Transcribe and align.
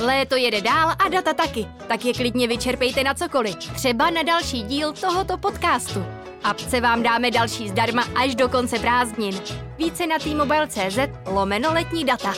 Léto 0.00 0.36
jede 0.36 0.60
dál 0.60 0.90
a 0.98 1.08
data 1.08 1.34
taky, 1.34 1.66
tak 1.88 2.04
je 2.04 2.14
klidně 2.14 2.48
vyčerpejte 2.48 3.04
na 3.04 3.14
cokoliv. 3.14 3.56
Třeba 3.56 4.10
na 4.10 4.22
další 4.22 4.62
díl 4.62 4.92
tohoto 4.92 5.38
podcastu. 5.38 6.04
Apce 6.44 6.80
vám 6.80 7.02
dáme 7.02 7.30
další 7.30 7.68
zdarma 7.68 8.04
až 8.14 8.34
do 8.34 8.48
konce 8.48 8.78
prázdnin. 8.78 9.34
Více 9.78 10.06
na 10.06 10.18
t-mobile.cz 10.18 10.98
lomeno 11.26 11.72
letní 11.72 12.04
data. 12.04 12.34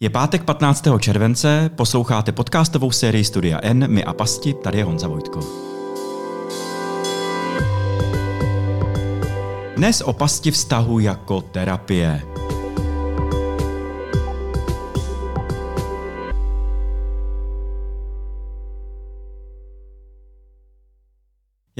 Je 0.00 0.10
pátek 0.10 0.44
15. 0.44 0.84
července, 1.00 1.70
posloucháte 1.76 2.32
podcastovou 2.32 2.90
sérii 2.90 3.24
Studia 3.24 3.58
N, 3.62 3.90
my 3.90 4.04
a 4.04 4.12
pasti, 4.12 4.54
tady 4.54 4.78
je 4.78 4.84
Honza 4.84 5.08
Vojtko. 5.08 5.40
Dnes 9.76 10.00
o 10.00 10.12
pasti 10.12 10.50
vztahu 10.50 10.98
jako 10.98 11.40
terapie. 11.40 12.39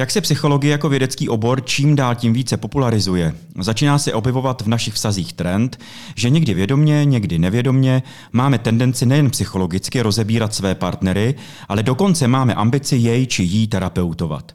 Jak 0.01 0.11
se 0.11 0.21
psychologie 0.21 0.73
jako 0.73 0.89
vědecký 0.89 1.29
obor 1.29 1.65
čím 1.65 1.97
dál 1.97 2.15
tím 2.15 2.33
více 2.33 2.57
popularizuje, 2.57 3.35
začíná 3.59 3.99
se 3.99 4.15
objevovat 4.15 4.63
v 4.63 4.69
našich 4.69 4.95
vztazích 4.95 5.33
trend, 5.33 5.79
že 6.15 6.31
někdy 6.31 6.55
vědomně, 6.55 7.05
někdy 7.05 7.39
nevědomně 7.39 8.03
máme 8.33 8.59
tendenci 8.59 9.07
nejen 9.07 9.31
psychologicky 9.31 10.03
rozebírat 10.03 10.55
své 10.55 10.75
partnery, 10.75 11.35
ale 11.69 11.83
dokonce 11.83 12.29
máme 12.29 12.55
ambici 12.55 12.97
jej 12.97 13.27
či 13.27 13.43
jí 13.43 13.69
terapeutovat. 13.69 14.53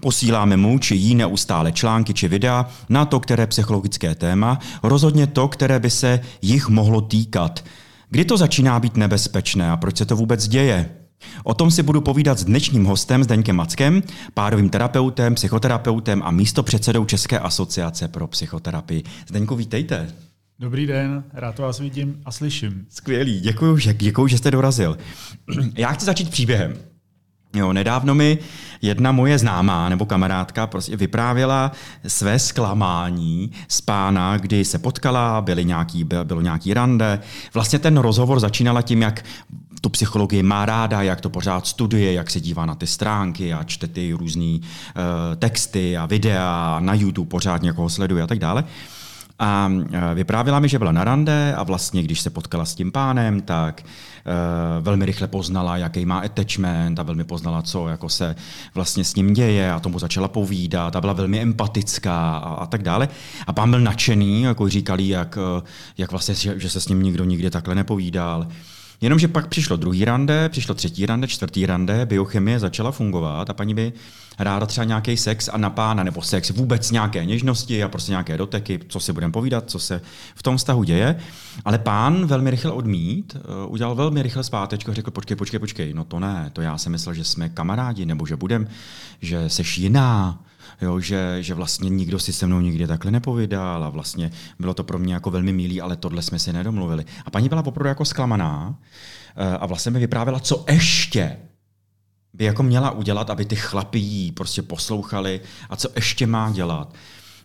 Posíláme 0.00 0.56
mu 0.56 0.78
či 0.78 0.94
jí 0.94 1.14
neustále 1.14 1.72
články 1.72 2.14
či 2.14 2.28
videa 2.28 2.66
na 2.88 3.04
to, 3.04 3.20
které 3.20 3.46
psychologické 3.46 4.14
téma, 4.14 4.58
rozhodně 4.82 5.26
to, 5.26 5.48
které 5.48 5.80
by 5.80 5.90
se 5.90 6.20
jich 6.42 6.68
mohlo 6.68 7.00
týkat. 7.00 7.64
Kdy 8.10 8.24
to 8.24 8.36
začíná 8.36 8.80
být 8.80 8.96
nebezpečné 8.96 9.70
a 9.70 9.76
proč 9.76 9.96
se 9.96 10.04
to 10.04 10.16
vůbec 10.16 10.48
děje? 10.48 10.97
O 11.44 11.54
tom 11.54 11.70
si 11.70 11.82
budu 11.82 12.00
povídat 12.00 12.38
s 12.38 12.44
dnešním 12.44 12.84
hostem 12.84 13.24
Zdeňkem 13.24 13.56
Mackem, 13.56 14.02
párovým 14.34 14.68
terapeutem, 14.68 15.34
psychoterapeutem 15.34 16.22
a 16.24 16.30
místopředsedou 16.30 17.04
České 17.04 17.38
asociace 17.38 18.08
pro 18.08 18.26
psychoterapii. 18.26 19.02
Zdeňku, 19.28 19.56
vítejte. 19.56 20.08
Dobrý 20.60 20.86
den, 20.86 21.24
rád 21.32 21.58
vás 21.58 21.78
vidím 21.78 22.20
a 22.24 22.32
slyším. 22.32 22.86
Skvělý, 22.88 23.40
děkuji, 23.40 23.76
že, 23.78 23.94
děkuji, 23.94 24.26
že 24.26 24.38
jste 24.38 24.50
dorazil. 24.50 24.98
Já 25.76 25.92
chci 25.92 26.04
začít 26.04 26.30
příběhem. 26.30 26.74
Jo, 27.54 27.72
nedávno 27.72 28.14
mi 28.14 28.38
jedna 28.82 29.12
moje 29.12 29.38
známá 29.38 29.88
nebo 29.88 30.06
kamarádka 30.06 30.66
prostě 30.66 30.96
vyprávěla 30.96 31.72
své 32.06 32.38
zklamání 32.38 33.52
z 33.68 33.80
pána, 33.80 34.36
kdy 34.36 34.64
se 34.64 34.78
potkala, 34.78 35.40
byly 35.40 35.64
nějaký, 35.64 36.04
bylo 36.04 36.40
nějaký 36.40 36.74
rande. 36.74 37.20
Vlastně 37.54 37.78
ten 37.78 37.96
rozhovor 37.96 38.40
začínala 38.40 38.82
tím, 38.82 39.02
jak 39.02 39.24
tu 39.80 39.88
psychologii 39.88 40.42
má 40.42 40.66
ráda, 40.66 41.02
jak 41.02 41.20
to 41.20 41.30
pořád 41.30 41.66
studuje, 41.66 42.12
jak 42.12 42.30
se 42.30 42.40
dívá 42.40 42.66
na 42.66 42.74
ty 42.74 42.86
stránky 42.86 43.54
a 43.54 43.64
čte 43.64 43.86
ty 43.86 44.12
různé 44.12 44.58
uh, 44.58 44.62
texty 45.36 45.96
a 45.96 46.06
videa 46.06 46.76
na 46.80 46.94
YouTube, 46.94 47.28
pořád 47.28 47.62
někoho 47.62 47.88
sleduje 47.88 48.22
a 48.22 48.26
tak 48.26 48.38
dále. 48.38 48.64
A 49.40 49.72
eh, 49.92 50.14
vyprávěla 50.14 50.60
mi, 50.60 50.68
že 50.68 50.78
byla 50.78 50.92
na 50.92 51.04
rande 51.04 51.54
a 51.54 51.62
vlastně, 51.62 52.02
když 52.02 52.20
se 52.20 52.30
potkala 52.30 52.64
s 52.64 52.74
tím 52.74 52.92
pánem, 52.92 53.40
tak 53.40 53.82
uh, 53.82 54.84
velmi 54.84 55.06
rychle 55.06 55.26
poznala, 55.28 55.76
jaký 55.76 56.06
má 56.06 56.18
attachment 56.18 56.98
a 56.98 57.02
velmi 57.02 57.24
poznala, 57.24 57.62
co 57.62 57.88
jako 57.88 58.08
se 58.08 58.36
vlastně 58.74 59.04
s 59.04 59.14
ním 59.14 59.32
děje 59.32 59.72
a 59.72 59.80
tomu 59.80 59.98
začala 59.98 60.28
povídat 60.28 60.96
a 60.96 61.00
byla 61.00 61.12
velmi 61.12 61.40
empatická 61.40 62.36
a, 62.36 62.54
a 62.54 62.66
tak 62.66 62.82
dále. 62.82 63.08
A 63.46 63.52
pán 63.52 63.70
byl 63.70 63.80
nadšený, 63.80 64.42
jako 64.42 64.68
říkali, 64.68 65.08
jak, 65.08 65.38
jak 65.98 66.10
vlastně, 66.10 66.34
že, 66.34 66.60
že 66.60 66.70
se 66.70 66.80
s 66.80 66.88
ním 66.88 67.02
nikdo 67.02 67.24
nikdy 67.24 67.50
takhle 67.50 67.74
nepovídal. 67.74 68.46
Jenomže 69.00 69.28
pak 69.28 69.48
přišlo 69.48 69.76
druhý 69.76 70.04
rande, 70.04 70.48
přišlo 70.48 70.74
třetí 70.74 71.06
rande, 71.06 71.28
čtvrtý 71.28 71.66
rande, 71.66 72.06
biochemie 72.06 72.58
začala 72.58 72.92
fungovat 72.92 73.50
a 73.50 73.54
paní 73.54 73.74
by 73.74 73.92
ráda 74.38 74.66
třeba 74.66 74.84
nějaký 74.84 75.16
sex 75.16 75.48
a 75.52 75.58
na 75.58 75.70
pána, 75.70 76.02
nebo 76.02 76.22
sex, 76.22 76.50
vůbec 76.50 76.90
nějaké 76.90 77.24
něžnosti 77.24 77.82
a 77.82 77.88
prostě 77.88 78.12
nějaké 78.12 78.38
doteky, 78.38 78.80
co 78.88 79.00
si 79.00 79.12
budeme 79.12 79.32
povídat, 79.32 79.70
co 79.70 79.78
se 79.78 80.00
v 80.34 80.42
tom 80.42 80.56
vztahu 80.56 80.82
děje. 80.82 81.16
Ale 81.64 81.78
pán 81.78 82.26
velmi 82.26 82.50
rychle 82.50 82.72
odmít, 82.72 83.36
eh, 83.36 83.66
udělal 83.66 83.94
velmi 83.94 84.22
rychle 84.22 84.44
zpátečko 84.44 84.94
řekl, 84.94 85.10
počkej, 85.10 85.36
počkej, 85.36 85.60
počkej, 85.60 85.94
no 85.94 86.04
to 86.04 86.20
ne, 86.20 86.50
to 86.52 86.62
já 86.62 86.78
jsem 86.78 86.92
myslel, 86.92 87.14
že 87.14 87.24
jsme 87.24 87.48
kamarádi, 87.48 88.06
nebo 88.06 88.26
že 88.26 88.36
budem, 88.36 88.68
že 89.20 89.48
seš 89.50 89.78
jiná, 89.78 90.38
jo, 90.82 91.00
že, 91.00 91.36
že 91.40 91.54
vlastně 91.54 91.90
nikdo 91.90 92.18
si 92.18 92.32
se 92.32 92.46
mnou 92.46 92.60
nikdy 92.60 92.86
takhle 92.86 93.10
nepovídal 93.10 93.84
a 93.84 93.88
vlastně 93.88 94.30
bylo 94.58 94.74
to 94.74 94.84
pro 94.84 94.98
mě 94.98 95.14
jako 95.14 95.30
velmi 95.30 95.52
milý, 95.52 95.80
ale 95.80 95.96
tohle 95.96 96.22
jsme 96.22 96.38
si 96.38 96.52
nedomluvili. 96.52 97.04
A 97.24 97.30
paní 97.30 97.48
byla 97.48 97.66
opravdu 97.66 97.88
jako 97.88 98.04
zklamaná 98.04 98.78
eh, 99.36 99.56
a 99.56 99.66
vlastně 99.66 99.90
mi 99.90 99.98
vyprávěla, 99.98 100.40
co 100.40 100.64
ještě 100.68 101.36
by 102.32 102.44
jako 102.44 102.62
měla 102.62 102.90
udělat, 102.90 103.30
aby 103.30 103.44
ty 103.44 103.56
chlapy 103.56 103.98
jí 103.98 104.32
prostě 104.32 104.62
poslouchali 104.62 105.40
a 105.70 105.76
co 105.76 105.88
ještě 105.94 106.26
má 106.26 106.50
dělat, 106.50 106.94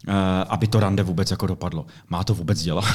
eh, 0.07 0.11
aby 0.47 0.67
to 0.67 0.79
rande 0.79 1.03
vůbec 1.03 1.31
jako 1.31 1.47
dopadlo. 1.47 1.85
Má 2.09 2.23
to 2.23 2.33
vůbec 2.33 2.61
dělat? 2.61 2.85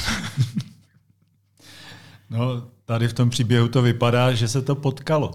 no, 2.29 2.67
tady 2.85 3.07
v 3.07 3.13
tom 3.13 3.29
příběhu 3.29 3.67
to 3.67 3.81
vypadá, 3.81 4.33
že 4.33 4.47
se 4.47 4.61
to 4.61 4.75
potkalo. 4.75 5.31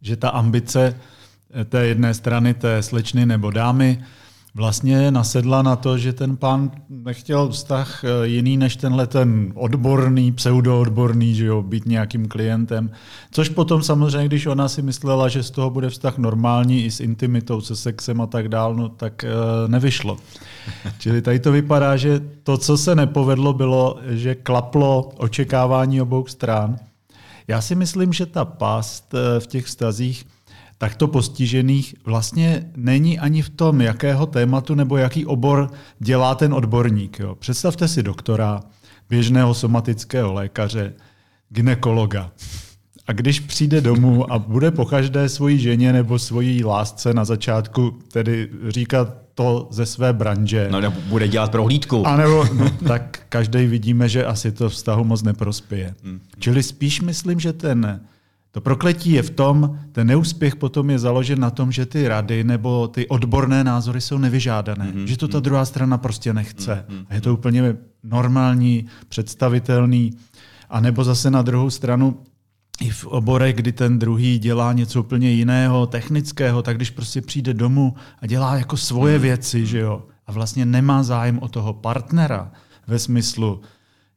Že 0.00 0.16
ta 0.16 0.28
ambice 0.28 1.00
té 1.68 1.86
jedné 1.86 2.14
strany 2.14 2.54
té 2.54 2.82
slečny 2.82 3.26
nebo 3.26 3.50
dámy 3.50 3.98
vlastně 4.54 5.10
nasedla 5.10 5.62
na 5.62 5.76
to, 5.76 5.98
že 5.98 6.12
ten 6.12 6.36
pán 6.36 6.70
nechtěl 6.88 7.48
vztah 7.48 8.04
eh, 8.04 8.26
jiný 8.26 8.56
než 8.56 8.76
tenhle 8.76 9.06
ten 9.06 9.52
odborný, 9.54 10.32
pseudoodborný, 10.32 11.34
že 11.34 11.46
jo, 11.46 11.62
být 11.62 11.86
nějakým 11.86 12.28
klientem. 12.28 12.90
Což 13.30 13.48
potom 13.48 13.82
samozřejmě, 13.82 14.28
když 14.28 14.46
ona 14.46 14.68
si 14.68 14.82
myslela, 14.82 15.28
že 15.28 15.42
z 15.42 15.50
toho 15.50 15.70
bude 15.70 15.90
vztah 15.90 16.18
normální 16.18 16.84
i 16.84 16.90
s 16.90 17.00
intimitou, 17.00 17.60
se 17.60 17.76
sexem 17.76 18.20
a 18.20 18.26
tak 18.26 18.48
dál, 18.48 18.74
no 18.74 18.88
tak 18.88 19.24
e, 19.24 19.28
nevyšlo. 19.66 20.16
Čili 20.98 21.22
tady 21.22 21.38
to 21.38 21.52
vypadá, 21.52 21.96
že 21.96 22.20
to, 22.42 22.58
co 22.58 22.78
se 22.78 22.94
nepovedlo, 22.94 23.52
bylo, 23.52 23.98
že 24.08 24.34
klaplo 24.34 25.12
očekávání 25.16 26.02
obou 26.02 26.26
stran. 26.26 26.76
Já 27.48 27.60
si 27.60 27.74
myslím, 27.74 28.12
že 28.12 28.26
ta 28.26 28.44
past 28.44 29.14
eh, 29.14 29.40
v 29.40 29.46
těch 29.46 29.64
vztazích 29.64 30.24
takto 30.78 31.08
postižených 31.08 31.94
vlastně 32.04 32.70
není 32.76 33.18
ani 33.18 33.42
v 33.42 33.50
tom, 33.50 33.80
jakého 33.80 34.26
tématu 34.26 34.74
nebo 34.74 34.96
jaký 34.96 35.26
obor 35.26 35.70
dělá 35.98 36.34
ten 36.34 36.54
odborník. 36.54 37.18
Jo. 37.18 37.34
Představte 37.34 37.88
si 37.88 38.02
doktora, 38.02 38.60
běžného 39.10 39.54
somatického 39.54 40.32
lékaře, 40.32 40.92
ginekologa. 41.48 42.30
A 43.06 43.12
když 43.12 43.40
přijde 43.40 43.80
domů 43.80 44.32
a 44.32 44.38
bude 44.38 44.70
po 44.70 44.84
každé 44.84 45.28
svojí 45.28 45.58
ženě 45.58 45.92
nebo 45.92 46.18
svojí 46.18 46.64
lásce 46.64 47.14
na 47.14 47.24
začátku 47.24 47.98
tedy 48.12 48.48
říkat 48.68 49.14
to 49.34 49.68
ze 49.70 49.86
své 49.86 50.12
branže. 50.12 50.68
No 50.70 50.80
nebo 50.80 50.96
bude 51.08 51.28
dělat 51.28 51.50
prohlídku. 51.50 52.06
A 52.06 52.16
nebo, 52.16 52.44
no, 52.54 52.70
tak 52.70 53.20
každý 53.28 53.66
vidíme, 53.66 54.08
že 54.08 54.24
asi 54.24 54.52
to 54.52 54.68
vztahu 54.68 55.04
moc 55.04 55.22
neprospěje. 55.22 55.94
Hmm. 56.04 56.20
Čili 56.38 56.62
spíš 56.62 57.00
myslím, 57.00 57.40
že 57.40 57.52
ten 57.52 58.00
to 58.50 58.60
prokletí 58.60 59.12
je 59.12 59.22
v 59.22 59.30
tom, 59.30 59.78
ten 59.92 60.06
neúspěch 60.06 60.56
potom 60.56 60.90
je 60.90 60.98
založen 60.98 61.40
na 61.40 61.50
tom, 61.50 61.72
že 61.72 61.86
ty 61.86 62.08
rady 62.08 62.44
nebo 62.44 62.88
ty 62.88 63.08
odborné 63.08 63.64
názory 63.64 64.00
jsou 64.00 64.18
nevyžádané. 64.18 64.92
Mm-hmm. 64.92 65.04
Že 65.04 65.16
to 65.16 65.28
ta 65.28 65.40
druhá 65.40 65.64
strana 65.64 65.98
prostě 65.98 66.34
nechce. 66.34 66.84
Mm-hmm. 66.88 67.06
A 67.08 67.14
je 67.14 67.20
to 67.20 67.34
úplně 67.34 67.76
normální, 68.02 68.86
představitelný. 69.08 70.12
A 70.70 70.80
nebo 70.80 71.04
zase 71.04 71.30
na 71.30 71.42
druhou 71.42 71.70
stranu, 71.70 72.16
i 72.80 72.90
v 72.90 73.06
oborech, 73.06 73.56
kdy 73.56 73.72
ten 73.72 73.98
druhý 73.98 74.38
dělá 74.38 74.72
něco 74.72 75.00
úplně 75.00 75.30
jiného, 75.30 75.86
technického, 75.86 76.62
tak 76.62 76.76
když 76.76 76.90
prostě 76.90 77.20
přijde 77.20 77.54
domů 77.54 77.94
a 78.22 78.26
dělá 78.26 78.56
jako 78.56 78.76
svoje 78.76 79.14
mhm. 79.14 79.22
věci, 79.22 79.66
že 79.66 79.78
jo, 79.78 80.02
a 80.26 80.32
vlastně 80.32 80.66
nemá 80.66 81.02
zájem 81.02 81.38
o 81.38 81.48
toho 81.48 81.72
partnera 81.72 82.52
ve 82.86 82.98
smyslu, 82.98 83.60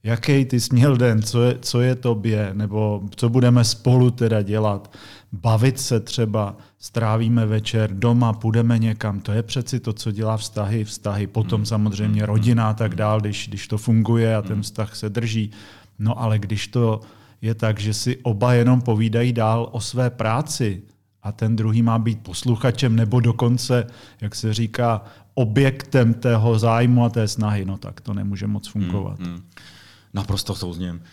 jaký 0.03 0.45
ty 0.45 0.59
jsi 0.59 0.73
měl 0.73 0.97
den, 0.97 1.22
co 1.22 1.44
je, 1.44 1.57
co 1.62 1.81
je 1.81 1.95
tobě, 1.95 2.50
nebo 2.53 3.01
co 3.15 3.30
budeme 3.30 3.63
spolu 3.63 4.12
teda 4.12 4.42
dělat, 4.42 4.95
bavit 5.31 5.80
se 5.80 6.00
třeba, 6.00 6.57
strávíme 6.80 7.45
večer 7.45 7.94
doma, 7.94 8.33
půjdeme 8.33 8.80
někam. 8.80 9.19
To 9.19 9.31
je 9.31 9.44
přeci 9.44 9.80
to, 9.80 9.94
co 9.94 10.12
dělá 10.12 10.38
vztahy, 10.38 10.83
vztahy. 10.83 11.27
Potom 11.27 11.62
hmm. 11.62 11.65
samozřejmě 11.65 12.21
hmm. 12.21 12.27
rodina 12.27 12.69
a 12.69 12.74
tak 12.74 12.95
dál, 12.95 13.21
když, 13.21 13.48
když 13.48 13.68
to 13.68 13.77
funguje 13.77 14.36
a 14.36 14.42
ten 14.42 14.62
vztah 14.62 14.95
se 14.95 15.09
drží. 15.09 15.51
No 16.00 16.21
ale 16.21 16.39
když 16.39 16.68
to 16.68 17.01
je 17.42 17.56
tak, 17.56 17.80
že 17.80 17.94
si 17.94 18.18
oba 18.18 18.53
jenom 18.53 18.81
povídají 18.81 19.33
dál 19.33 19.69
o 19.71 19.81
své 19.81 20.09
práci 20.09 20.81
a 21.24 21.31
ten 21.31 21.56
druhý 21.56 21.81
má 21.81 22.00
být 22.00 22.24
posluchačem 22.24 22.95
nebo 22.95 23.19
dokonce, 23.19 23.88
jak 24.21 24.36
se 24.36 24.53
říká, 24.53 25.01
objektem 25.33 26.13
tého 26.13 26.59
zájmu 26.59 27.06
a 27.06 27.09
té 27.09 27.27
snahy, 27.27 27.65
no 27.65 27.77
tak 27.77 28.01
to 28.01 28.13
nemůže 28.13 28.48
moc 28.48 28.68
fungovat. 28.68 29.19
Hmm, 29.19 29.27
hmm. 29.27 29.42
Naprosto 30.13 30.56
souzním. 30.56 31.04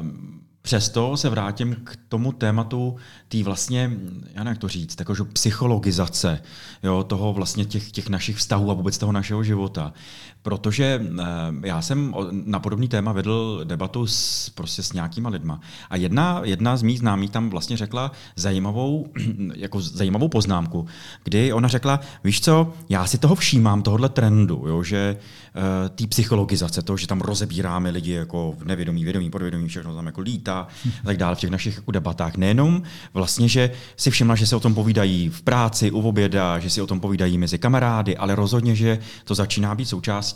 Um, 0.00 0.42
Přesto 0.62 1.16
se 1.16 1.28
vrátím 1.28 1.76
k 1.84 1.96
tomu 2.08 2.32
tématu 2.32 2.96
té 3.28 3.42
vlastně, 3.42 3.90
já 4.34 4.48
jak 4.48 4.58
to 4.58 4.68
říct, 4.68 4.94
takovou 4.94 5.24
psychologizace 5.24 6.42
jo, 6.82 7.04
toho 7.04 7.32
vlastně 7.32 7.64
těch, 7.64 7.92
těch 7.92 8.08
našich 8.08 8.36
vztahů 8.36 8.70
a 8.70 8.74
vůbec 8.74 8.98
toho 8.98 9.12
našeho 9.12 9.44
života. 9.44 9.92
Protože 10.42 11.02
eh, 11.20 11.24
já 11.62 11.82
jsem 11.82 12.14
na 12.30 12.60
podobný 12.60 12.88
téma 12.88 13.12
vedl 13.12 13.60
debatu 13.64 14.06
s, 14.06 14.48
prostě 14.50 14.82
s 14.82 14.92
nějakýma 14.92 15.30
lidma. 15.30 15.60
A 15.90 15.96
jedna, 15.96 16.40
jedna 16.44 16.76
z 16.76 16.82
mých 16.82 16.98
známých 16.98 17.30
tam 17.30 17.50
vlastně 17.50 17.76
řekla 17.76 18.12
zajímavou, 18.36 19.06
jako 19.54 19.80
zajímavou 19.80 20.28
poznámku, 20.28 20.86
kdy 21.24 21.52
ona 21.52 21.68
řekla, 21.68 22.00
víš 22.24 22.40
co, 22.40 22.72
já 22.88 23.06
si 23.06 23.18
toho 23.18 23.34
všímám, 23.34 23.82
tohohle 23.82 24.08
trendu, 24.08 24.64
jo, 24.66 24.82
že 24.82 25.16
uh, 25.56 25.88
té 25.88 26.06
psychologizace, 26.06 26.82
to, 26.82 26.96
že 26.96 27.06
tam 27.06 27.20
rozebíráme 27.20 27.90
lidi 27.90 28.12
jako 28.12 28.54
v 28.58 28.64
nevědomí, 28.64 29.04
vědomí, 29.04 29.30
podvědomí, 29.30 29.68
všechno 29.68 29.94
tam 29.94 30.06
jako 30.06 30.20
lítá 30.20 30.66
a 31.02 31.06
tak 31.06 31.16
dále 31.16 31.34
v 31.36 31.38
těch 31.38 31.50
našich 31.50 31.76
jako 31.76 31.90
debatách. 31.90 32.36
Nejenom 32.36 32.82
vlastně, 33.14 33.48
že 33.48 33.70
si 33.96 34.10
všimla, 34.10 34.34
že 34.34 34.46
se 34.46 34.56
o 34.56 34.60
tom 34.60 34.74
povídají 34.74 35.28
v 35.28 35.42
práci, 35.42 35.90
u 35.90 36.00
oběda, 36.00 36.58
že 36.58 36.70
si 36.70 36.82
o 36.82 36.86
tom 36.86 37.00
povídají 37.00 37.38
mezi 37.38 37.58
kamarády, 37.58 38.16
ale 38.16 38.34
rozhodně, 38.34 38.74
že 38.74 38.98
to 39.24 39.34
začíná 39.34 39.74
být 39.74 39.84
součástí 39.84 40.31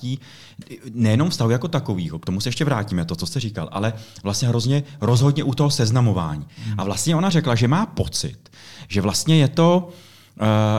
nejenom 0.94 1.30
vztahu 1.30 1.50
jako 1.50 1.68
takového, 1.68 2.18
k 2.18 2.26
tomu 2.26 2.40
se 2.40 2.48
ještě 2.48 2.64
vrátíme, 2.64 3.04
to, 3.04 3.16
co 3.16 3.26
jste 3.26 3.40
říkal, 3.40 3.68
ale 3.72 3.92
vlastně 4.22 4.48
hrozně 4.48 4.82
rozhodně 5.00 5.44
u 5.44 5.54
toho 5.54 5.70
seznamování. 5.70 6.46
A 6.78 6.84
vlastně 6.84 7.16
ona 7.16 7.30
řekla, 7.30 7.54
že 7.54 7.68
má 7.68 7.86
pocit, 7.86 8.50
že 8.88 9.00
vlastně 9.00 9.36
je 9.36 9.48
to 9.48 9.88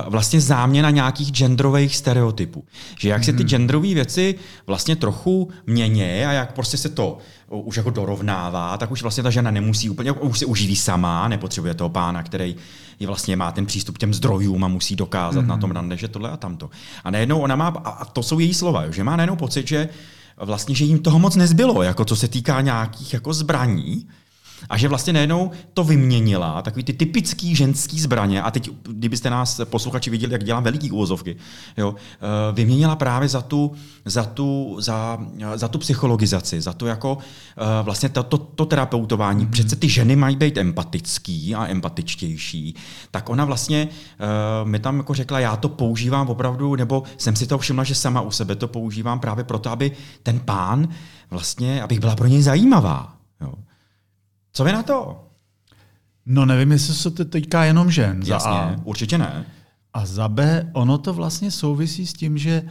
vlastně 0.08 0.42
záměna 0.42 0.90
nějakých 0.90 1.32
genderových 1.32 1.96
stereotypů. 1.96 2.66
Že 3.00 3.10
jak 3.10 3.24
se 3.24 3.34
ty 3.34 3.44
mhm. 3.44 3.50
genderové 3.50 3.94
věci 3.94 4.36
vlastně 4.68 4.96
trochu 4.96 5.50
mění 5.68 6.26
a 6.26 6.32
jak 6.32 6.54
prostě 6.54 6.78
se 6.78 6.90
to 6.90 7.18
už 7.50 7.78
jako 7.78 7.90
dorovnává, 7.90 8.78
tak 8.78 8.92
už 8.92 9.02
vlastně 9.02 9.24
ta 9.24 9.30
žena 9.30 9.52
nemusí 9.52 9.90
úplně, 9.90 10.12
už 10.12 10.40
se 10.40 10.46
uživí 10.46 10.76
sama, 10.76 11.28
nepotřebuje 11.28 11.74
toho 11.74 11.90
pána, 11.90 12.24
který 12.24 12.56
je 13.00 13.08
vlastně 13.08 13.36
má 13.36 13.52
ten 13.52 13.66
přístup 13.66 13.96
k 13.96 14.00
těm 14.00 14.14
zdrojům 14.14 14.64
a 14.64 14.68
musí 14.68 14.96
dokázat 14.96 15.42
mm. 15.42 15.48
na 15.48 15.58
tom 15.58 15.72
rande, 15.72 15.98
že 15.98 16.08
tohle 16.08 16.30
a 16.30 16.38
tamto. 16.38 16.70
A 17.04 17.12
najednou 17.12 17.40
ona 17.40 17.56
má, 17.56 17.68
a 17.68 18.06
to 18.06 18.24
jsou 18.24 18.40
její 18.40 18.54
slova, 18.54 18.92
že 18.92 19.04
má 19.04 19.16
najednou 19.16 19.36
pocit, 19.36 19.68
že 19.68 19.90
vlastně, 20.38 20.76
že 20.76 20.86
jim 20.86 21.00
toho 21.00 21.20
moc 21.20 21.36
nezbylo, 21.36 21.84
jako 21.84 22.06
co 22.06 22.16
se 22.16 22.28
týká 22.28 22.62
nějakých 22.62 23.14
jako 23.14 23.34
zbraní, 23.34 24.08
a 24.70 24.78
že 24.78 24.88
vlastně 24.88 25.14
najednou 25.14 25.52
to 25.74 25.84
vyměnila, 25.84 26.62
takový 26.62 26.84
ty 26.84 26.94
typický 26.94 27.56
ženský 27.56 28.00
zbraně, 28.00 28.42
a 28.42 28.52
teď, 28.52 28.70
kdybyste 28.84 29.30
nás 29.30 29.62
posluchači 29.64 30.10
viděli, 30.10 30.34
jak 30.34 30.44
dělám 30.44 30.64
veliký 30.64 30.92
úvozovky, 30.92 31.36
jo, 31.78 31.96
eh, 31.98 32.54
vyměnila 32.54 32.96
právě 32.96 33.30
za 33.30 33.42
tu, 33.42 33.72
za 34.06 34.24
tu, 34.24 34.76
za, 34.80 35.18
za 35.56 35.68
tu 35.68 35.78
psychologizaci, 35.78 36.62
za 36.62 36.74
to 36.74 36.86
jako 36.86 37.18
eh, 37.58 37.84
vlastně 37.84 38.10
to, 38.10 38.24
to, 38.24 38.38
to 38.38 38.66
terapeutování. 38.66 39.46
Mm-hmm. 39.46 39.52
Přece 39.52 39.76
ty 39.76 39.90
ženy 39.90 40.16
mají 40.16 40.36
být 40.36 40.58
empatický 40.58 41.56
a 41.56 41.68
empatičtější. 41.68 42.76
Tak 43.12 43.30
ona 43.30 43.46
vlastně 43.46 43.88
uh, 43.88 44.70
mi 44.70 44.80
tam 44.80 44.98
jako 44.98 45.14
řekla, 45.14 45.40
já 45.40 45.56
to 45.56 45.70
používám 45.70 46.30
opravdu, 46.30 46.76
nebo 46.76 47.04
jsem 47.18 47.36
si 47.36 47.48
to 47.48 47.58
všimla, 47.58 47.84
že 47.84 47.96
sama 47.96 48.22
u 48.22 48.32
sebe 48.32 48.56
to 48.56 48.68
používám 48.68 49.20
právě 49.20 49.44
proto, 49.44 49.70
aby 49.70 49.92
ten 50.24 50.40
pán 50.40 50.88
vlastně, 51.32 51.84
abych 51.84 52.00
byla 52.00 52.16
pro 52.16 52.28
něj 52.28 52.42
zajímavá. 52.42 53.18
Jo. 53.42 53.54
Co 54.58 54.64
vy 54.64 54.72
na 54.72 54.84
to? 54.84 55.24
No 56.26 56.46
nevím, 56.46 56.72
jestli 56.72 56.94
se 56.94 57.12
to 57.12 57.26
týká 57.26 57.64
jenom 57.64 57.92
žen. 57.92 58.22
Jasně, 58.26 58.52
za 58.52 58.58
A. 58.58 58.76
určitě 58.84 59.18
ne. 59.18 59.46
A 59.94 60.06
za 60.06 60.28
B, 60.28 60.70
ono 60.74 60.98
to 60.98 61.14
vlastně 61.14 61.52
souvisí 61.52 62.08
s 62.08 62.14
tím, 62.14 62.38
že 62.38 62.64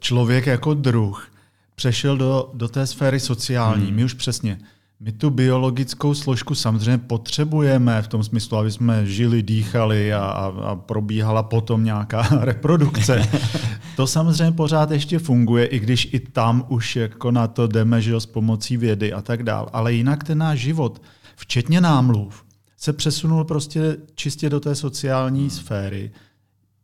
člověk 0.00 0.46
jako 0.46 0.74
druh 0.74 1.32
přešel 1.74 2.16
do, 2.16 2.50
do 2.54 2.68
té 2.68 2.86
sféry 2.86 3.20
sociální. 3.20 3.86
Hmm. 3.86 3.94
My 3.94 4.04
už 4.04 4.14
přesně, 4.14 4.58
my 5.00 5.12
tu 5.12 5.30
biologickou 5.30 6.14
složku 6.14 6.54
samozřejmě 6.54 6.98
potřebujeme 6.98 8.02
v 8.02 8.08
tom 8.08 8.24
smyslu, 8.24 8.58
aby 8.58 8.70
jsme 8.70 9.06
žili, 9.06 9.42
dýchali 9.42 10.14
a, 10.14 10.20
a, 10.20 10.46
a 10.46 10.76
probíhala 10.76 11.42
potom 11.42 11.84
nějaká 11.84 12.28
reprodukce. 12.40 13.28
to 13.96 14.06
samozřejmě 14.06 14.52
pořád 14.52 14.90
ještě 14.90 15.18
funguje, 15.18 15.66
i 15.66 15.78
když 15.78 16.08
i 16.12 16.20
tam 16.20 16.64
už 16.68 16.96
jako 16.96 17.30
na 17.30 17.46
to 17.46 17.66
jdeme 17.66 18.02
že 18.02 18.20
s 18.20 18.26
pomocí 18.26 18.76
vědy 18.76 19.12
a 19.12 19.22
tak 19.22 19.42
dál. 19.42 19.68
Ale 19.72 19.92
jinak 19.92 20.24
ten 20.24 20.38
náš 20.38 20.58
život 20.58 21.02
včetně 21.38 21.80
námluv, 21.80 22.44
se 22.76 22.92
přesunul 22.92 23.44
prostě 23.44 23.96
čistě 24.14 24.50
do 24.50 24.60
té 24.60 24.74
sociální 24.74 25.40
hmm. 25.40 25.50
sféry. 25.50 26.10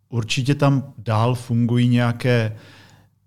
Určitě 0.09 0.55
tam 0.55 0.93
dál 0.99 1.35
fungují 1.35 1.89
nějaké 1.89 2.56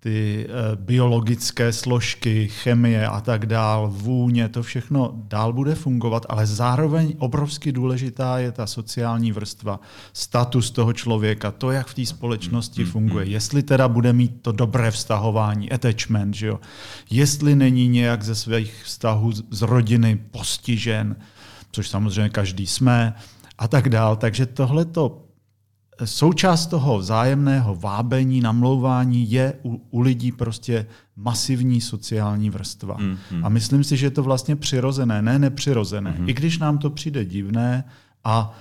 ty 0.08 0.48
e, 0.48 0.76
biologické 0.76 1.74
složky, 1.74 2.48
chemie 2.48 3.08
a 3.08 3.22
tak 3.22 3.46
dál, 3.46 3.90
vůně, 3.92 4.50
to 4.50 4.64
všechno 4.64 5.12
dál 5.14 5.54
bude 5.54 5.76
fungovat, 5.76 6.26
ale 6.30 6.46
zároveň 6.46 7.16
obrovsky 7.18 7.72
důležitá 7.72 8.40
je 8.40 8.52
ta 8.52 8.68
sociální 8.68 9.32
vrstva, 9.32 9.80
status 10.14 10.72
toho 10.72 10.94
člověka, 10.94 11.52
to, 11.52 11.72
jak 11.72 11.88
v 11.88 11.94
té 11.94 12.06
společnosti 12.06 12.84
hmm. 12.84 12.92
funguje. 12.92 13.26
Jestli 13.26 13.64
teda 13.64 13.88
bude 13.88 14.14
mít 14.14 14.42
to 14.42 14.52
dobré 14.52 14.92
vztahování, 14.92 15.72
attachment, 15.72 16.34
že 16.34 16.48
jo? 16.48 16.60
jestli 17.10 17.56
není 17.56 17.88
nějak 17.88 18.24
ze 18.24 18.36
svých 18.36 18.84
vztahů 18.84 19.32
z 19.32 19.62
rodiny 19.62 20.20
postižen, 20.32 21.16
což 21.72 21.90
samozřejmě 21.90 22.30
každý 22.30 22.68
jsme, 22.68 23.14
a 23.58 23.68
tak 23.68 23.90
dál. 23.90 24.16
Takže 24.16 24.46
tohle 24.46 24.86
to 24.86 25.27
součást 26.06 26.68
toho 26.68 26.98
vzájemného 26.98 27.76
vábení, 27.76 28.42
namlouvání 28.42 29.32
je 29.32 29.54
u, 29.64 29.82
u 29.92 30.00
lidí 30.02 30.32
prostě 30.32 30.86
masivní 31.16 31.82
sociální 31.82 32.50
vrstva. 32.50 32.98
Mm, 33.00 33.18
hmm 33.32 33.46
A 33.46 33.50
myslím 33.50 33.84
si, 33.84 33.98
že 33.98 34.06
je 34.06 34.12
to 34.12 34.24
vlastně 34.24 34.56
přirozené, 34.56 35.22
ne 35.22 35.40
nepřirozené. 35.40 36.16
Mm. 36.20 36.30
I 36.30 36.34
když 36.34 36.58
nám 36.58 36.78
to 36.78 36.90
přijde 36.90 37.26
divné 37.26 37.84
a 38.24 38.54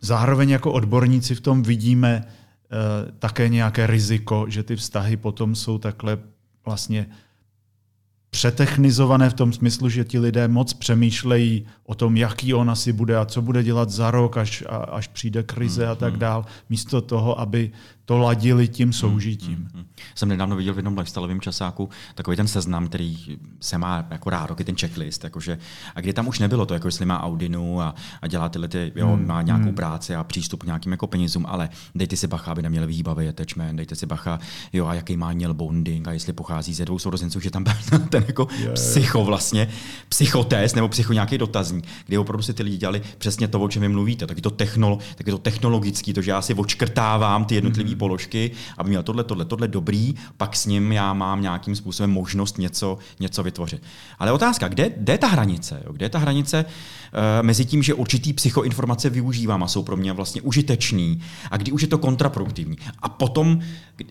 zároveň 0.00 0.50
jako 0.50 0.72
odborníci 0.72 1.34
v 1.34 1.40
tom 1.40 1.62
vidíme 1.62 2.24
uh, 2.24 3.10
také 3.18 3.48
nějaké 3.48 3.86
riziko, 3.86 4.46
že 4.48 4.62
ty 4.62 4.76
vztahy 4.76 5.16
potom 5.16 5.54
jsou 5.54 5.78
takhle 5.78 6.18
vlastně 6.64 7.06
přetechnizované 8.30 9.30
v 9.30 9.34
tom 9.34 9.52
smyslu, 9.52 9.88
že 9.88 10.04
ti 10.04 10.18
lidé 10.18 10.48
moc 10.48 10.74
přemýšlejí 10.74 11.66
o 11.86 11.94
tom, 11.94 12.16
jaký 12.16 12.54
on 12.54 12.70
asi 12.70 12.92
bude 12.92 13.16
a 13.16 13.24
co 13.24 13.42
bude 13.42 13.62
dělat 13.62 13.90
za 13.90 14.10
rok, 14.10 14.36
až, 14.36 14.64
až 14.68 15.08
přijde 15.08 15.42
krize 15.42 15.86
a 15.86 15.94
tak 15.94 16.12
hmm. 16.12 16.20
dál, 16.20 16.44
místo 16.70 17.00
toho, 17.00 17.40
aby 17.40 17.70
to 18.08 18.18
ladili 18.18 18.68
tím 18.68 18.92
soužitím. 18.92 19.54
Hmm, 19.54 19.68
hmm, 19.72 19.72
hmm. 19.74 19.84
Jsem 20.14 20.28
nedávno 20.28 20.56
viděl 20.56 20.74
v 20.74 20.78
jednom 20.78 20.98
lifestyleovém 20.98 21.40
časáku 21.40 21.88
takový 22.14 22.36
ten 22.36 22.48
seznam, 22.48 22.88
který 22.88 23.38
se 23.60 23.78
má 23.78 24.06
jako 24.10 24.30
rád, 24.30 24.56
ten 24.64 24.76
checklist, 24.76 25.24
jakože, 25.24 25.58
a 25.94 26.00
kdy 26.00 26.12
tam 26.12 26.28
už 26.28 26.38
nebylo 26.38 26.66
to, 26.66 26.74
jako 26.74 26.88
jestli 26.88 27.06
má 27.06 27.22
Audinu 27.22 27.80
a, 27.80 27.94
a 28.22 28.26
dělá 28.26 28.48
tyhle, 28.48 28.68
ty, 28.68 28.92
jo, 28.96 29.08
hmm. 29.08 29.26
má 29.26 29.42
nějakou 29.42 29.64
hmm. 29.64 29.74
práci 29.74 30.14
a 30.14 30.24
přístup 30.24 30.62
k 30.62 30.66
nějakým 30.66 30.92
jako 30.92 31.06
penězům, 31.06 31.46
ale 31.48 31.68
dejte 31.94 32.16
si 32.16 32.26
bacha, 32.26 32.52
aby 32.52 32.62
neměl 32.62 32.86
výbavy 32.86 33.28
attachment, 33.28 33.76
dejte 33.76 33.94
si 33.94 34.06
bacha, 34.06 34.38
jo, 34.72 34.86
a 34.86 34.94
jaký 34.94 35.16
má 35.16 35.32
měl 35.32 35.54
bonding 35.54 36.08
a 36.08 36.12
jestli 36.12 36.32
pochází 36.32 36.74
ze 36.74 36.84
dvou 36.84 36.98
sourozenců, 36.98 37.40
že 37.40 37.50
tam 37.50 37.64
byl 37.64 37.74
ten 38.10 38.24
jako 38.26 38.48
yeah. 38.58 38.74
psycho 38.74 39.24
vlastně, 39.24 39.68
psychotest 40.08 40.74
nebo 40.76 40.88
psycho 40.88 41.12
nějaký 41.12 41.38
dotazník, 41.38 41.86
kdy 42.06 42.18
opravdu 42.18 42.42
si 42.42 42.54
ty 42.54 42.62
lidi 42.62 42.76
dělali 42.76 43.02
přesně 43.18 43.48
to, 43.48 43.60
o 43.60 43.68
čem 43.68 43.82
vy 43.82 43.88
mluvíte, 43.88 44.26
taky 44.26 44.40
to, 44.40 44.50
technolo, 44.50 44.98
taky 45.14 45.30
to 45.30 45.38
technologický, 45.38 46.12
to, 46.12 46.22
že 46.22 46.30
já 46.30 46.42
si 46.42 46.54
očkrtávám 46.54 47.44
ty 47.44 47.54
jednotlivé 47.54 47.97
položky, 47.98 48.50
aby 48.78 48.88
měl 48.88 49.02
tohle, 49.02 49.24
tohle, 49.24 49.44
tohle 49.44 49.68
dobrý, 49.68 50.14
pak 50.36 50.56
s 50.56 50.66
ním 50.66 50.92
já 50.92 51.12
mám 51.12 51.42
nějakým 51.42 51.76
způsobem 51.76 52.10
možnost 52.10 52.58
něco, 52.58 52.98
něco 53.20 53.42
vytvořit. 53.42 53.82
Ale 54.18 54.32
otázka, 54.32 54.68
kde, 54.68 54.90
kde 54.96 55.12
je 55.12 55.18
ta 55.18 55.26
hranice? 55.26 55.82
Jo? 55.86 55.92
Kde 55.92 56.06
je 56.06 56.10
ta 56.10 56.18
hranice 56.18 56.64
uh, 56.64 57.46
mezi 57.46 57.64
tím, 57.64 57.82
že 57.82 57.94
určitý 57.94 58.32
psychoinformace 58.32 59.10
využívám 59.10 59.62
a 59.62 59.68
jsou 59.68 59.82
pro 59.82 59.96
mě 59.96 60.12
vlastně 60.12 60.42
užitečný 60.42 61.20
a 61.50 61.56
kdy 61.56 61.72
už 61.72 61.82
je 61.82 61.88
to 61.88 61.98
kontraproduktivní. 61.98 62.76
A 62.98 63.08
potom 63.08 63.60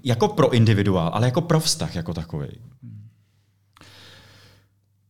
jako 0.03 0.27
pro 0.27 0.53
individuál, 0.53 1.11
ale 1.13 1.27
jako 1.27 1.41
pro 1.41 1.59
vztah 1.59 1.95
jako 1.95 2.13
takový. 2.13 2.47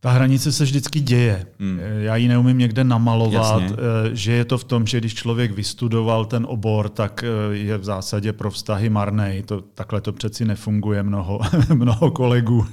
Ta 0.00 0.10
hranice 0.10 0.52
se 0.52 0.64
vždycky 0.64 1.00
děje. 1.00 1.46
Hmm. 1.60 1.78
Já 1.98 2.16
ji 2.16 2.28
neumím 2.28 2.58
někde 2.58 2.84
namalovat, 2.84 3.62
Jasně. 3.62 3.76
Eh, 3.76 4.10
že 4.16 4.32
je 4.32 4.44
to 4.44 4.58
v 4.58 4.64
tom, 4.64 4.86
že 4.86 5.00
když 5.00 5.14
člověk 5.14 5.52
vystudoval 5.52 6.24
ten 6.24 6.46
obor, 6.48 6.88
tak 6.88 7.24
eh, 7.24 7.56
je 7.56 7.78
v 7.78 7.84
zásadě 7.84 8.32
pro 8.32 8.50
vztahy 8.50 8.90
marný. 8.90 9.42
To, 9.46 9.60
takhle 9.60 10.00
to 10.00 10.12
přeci 10.12 10.44
nefunguje. 10.44 11.02
Mnoho, 11.02 11.40
mnoho 11.74 12.10
kolegů 12.10 12.66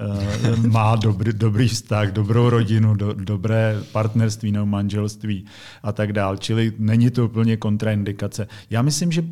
eh, 0.00 0.68
má 0.68 0.96
dobrý, 0.96 1.32
dobrý 1.32 1.68
vztah, 1.68 2.12
dobrou 2.12 2.50
rodinu, 2.50 2.94
do, 2.94 3.12
dobré 3.12 3.76
partnerství 3.92 4.52
nebo 4.52 4.66
manželství 4.66 5.44
a 5.82 5.92
tak 5.92 6.12
dál. 6.12 6.36
Čili 6.36 6.72
není 6.78 7.10
to 7.10 7.24
úplně 7.24 7.56
kontraindikace. 7.56 8.48
Já 8.70 8.82
myslím, 8.82 9.12
že 9.12 9.24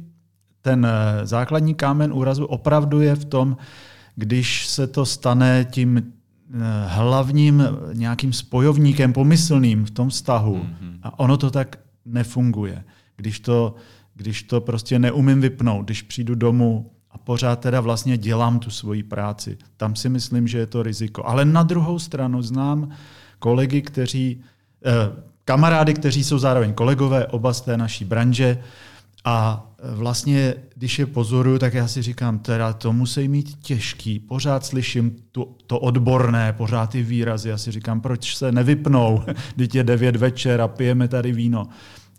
ten 0.63 0.87
základní 1.23 1.75
kámen 1.75 2.13
úrazu 2.13 2.45
opravdu 2.45 3.01
je 3.01 3.15
v 3.15 3.25
tom, 3.25 3.57
když 4.17 4.67
se 4.67 4.87
to 4.87 5.07
stane 5.07 5.67
tím 5.71 6.13
hlavním 6.87 7.63
nějakým 7.93 8.33
spojovníkem 8.33 9.13
pomyslným 9.13 9.85
v 9.85 9.91
tom 9.91 10.09
vztahu. 10.09 10.57
Mm-hmm. 10.57 10.99
A 11.03 11.19
ono 11.19 11.37
to 11.37 11.51
tak 11.51 11.79
nefunguje. 12.05 12.85
Když 13.17 13.41
to, 13.41 13.75
když 14.15 14.43
to 14.43 14.61
prostě 14.61 14.99
neumím 14.99 15.41
vypnout, 15.41 15.85
když 15.85 16.03
přijdu 16.03 16.35
domů 16.35 16.91
a 17.11 17.19
pořád 17.19 17.61
teda 17.61 17.81
vlastně 17.81 18.17
dělám 18.17 18.59
tu 18.59 18.71
svoji 18.71 19.03
práci, 19.03 19.59
tam 19.77 19.97
si 19.97 20.09
myslím, 20.09 20.49
že 20.49 20.59
je 20.59 20.67
to 20.67 20.83
riziko. 20.83 21.27
Ale 21.27 21.45
na 21.45 21.63
druhou 21.63 21.99
stranu 21.99 22.43
znám 22.43 22.91
kolegy, 23.39 23.83
kteří, 23.83 24.41
eh, 24.85 24.91
kamarády, 25.45 25.95
kteří 25.95 26.25
jsou 26.25 26.39
zároveň 26.39 26.73
kolegové, 26.73 27.27
oba 27.27 27.53
z 27.53 27.61
té 27.61 27.77
naší 27.77 28.05
branže. 28.05 28.63
A 29.25 29.67
vlastně, 29.83 30.55
když 30.75 30.99
je 30.99 31.07
pozoruju, 31.07 31.59
tak 31.59 31.75
já 31.75 31.89
si 31.89 32.03
říkám, 32.03 32.39
teda 32.39 32.73
to 32.73 32.93
musí 32.93 33.29
mít 33.29 33.57
těžký. 33.63 34.19
Pořád 34.19 34.67
slyším 34.67 35.17
to, 35.33 35.49
to 35.67 35.79
odborné, 35.79 36.53
pořád 36.53 36.91
ty 36.91 37.03
výrazy. 37.03 37.49
Já 37.49 37.59
si 37.59 37.71
říkám, 37.71 38.01
proč 38.01 38.37
se 38.37 38.53
nevypnou, 38.53 39.23
když 39.57 39.69
je 39.75 39.85
devět 39.85 40.17
večer 40.17 40.61
a 40.61 40.69
pijeme 40.69 41.09
tady 41.09 41.33
víno. 41.33 41.69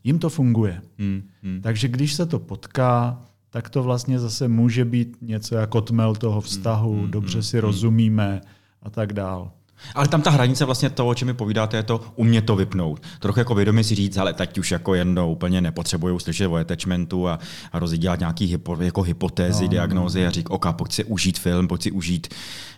Jim 0.04 0.20
to 0.20 0.30
funguje. 0.30 0.82
Hmm, 1.00 1.24
hmm. 1.44 1.62
Takže 1.62 1.88
když 1.88 2.14
se 2.14 2.26
to 2.26 2.40
potká, 2.40 3.22
tak 3.50 3.70
to 3.70 3.84
vlastně 3.84 4.20
zase 4.20 4.48
může 4.48 4.86
být 4.86 5.18
něco 5.22 5.56
jako 5.56 5.82
tmel 5.82 6.16
toho 6.16 6.42
vztahu, 6.42 7.02
hmm, 7.02 7.12
dobře 7.12 7.38
hmm, 7.38 7.44
si 7.44 7.58
hmm. 7.58 7.62
rozumíme 7.62 8.42
a 8.82 8.90
tak 8.90 9.14
dál. 9.14 9.52
Ale 9.96 10.08
tam 10.08 10.22
ta 10.22 10.30
hranice 10.30 10.66
vlastně 10.66 10.90
toho, 10.90 11.10
o 11.10 11.16
čem 11.16 11.28
mi 11.28 11.34
povídáte, 11.34 11.78
je 11.78 11.84
to 11.84 12.02
umět 12.16 12.42
to 12.42 12.56
vypnout. 12.56 13.02
Trochu 13.20 13.40
jako 13.40 13.56
vědomě 13.56 13.84
si 13.84 13.96
říct, 13.96 14.18
ale 14.18 14.34
teď 14.34 14.58
už 14.58 14.72
jako 14.72 14.96
jedno 14.96 15.32
úplně 15.32 15.62
nepotřebuju 15.62 16.20
slyšet 16.20 16.48
o 16.48 16.56
attachmentu 16.56 17.28
a, 17.28 17.40
a 17.72 17.80
rozdělat 17.80 18.20
nějaký 18.20 18.46
hypo, 18.46 18.78
jako 18.82 19.02
hypotézy, 19.02 19.64
no, 19.64 19.70
diagnózy 19.70 20.20
no, 20.20 20.24
no. 20.24 20.28
a 20.28 20.32
říct, 20.32 20.48
OK, 20.50 20.66
pojď 20.76 20.92
si 20.92 21.04
užít 21.04 21.40
film, 21.40 21.68
pojď 21.68 21.84
si 21.84 21.92
užít 21.92 22.34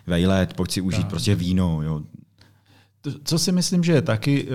vejlet, 0.06 0.54
pojď 0.54 0.70
si 0.70 0.80
užít 0.80 1.00
tak. 1.00 1.10
prostě 1.10 1.34
víno. 1.34 1.82
Jo. 1.82 2.02
To, 3.00 3.10
co 3.24 3.38
si 3.38 3.52
myslím, 3.52 3.84
že 3.84 3.92
je 3.92 4.02
taky 4.02 4.44
uh, 4.44 4.50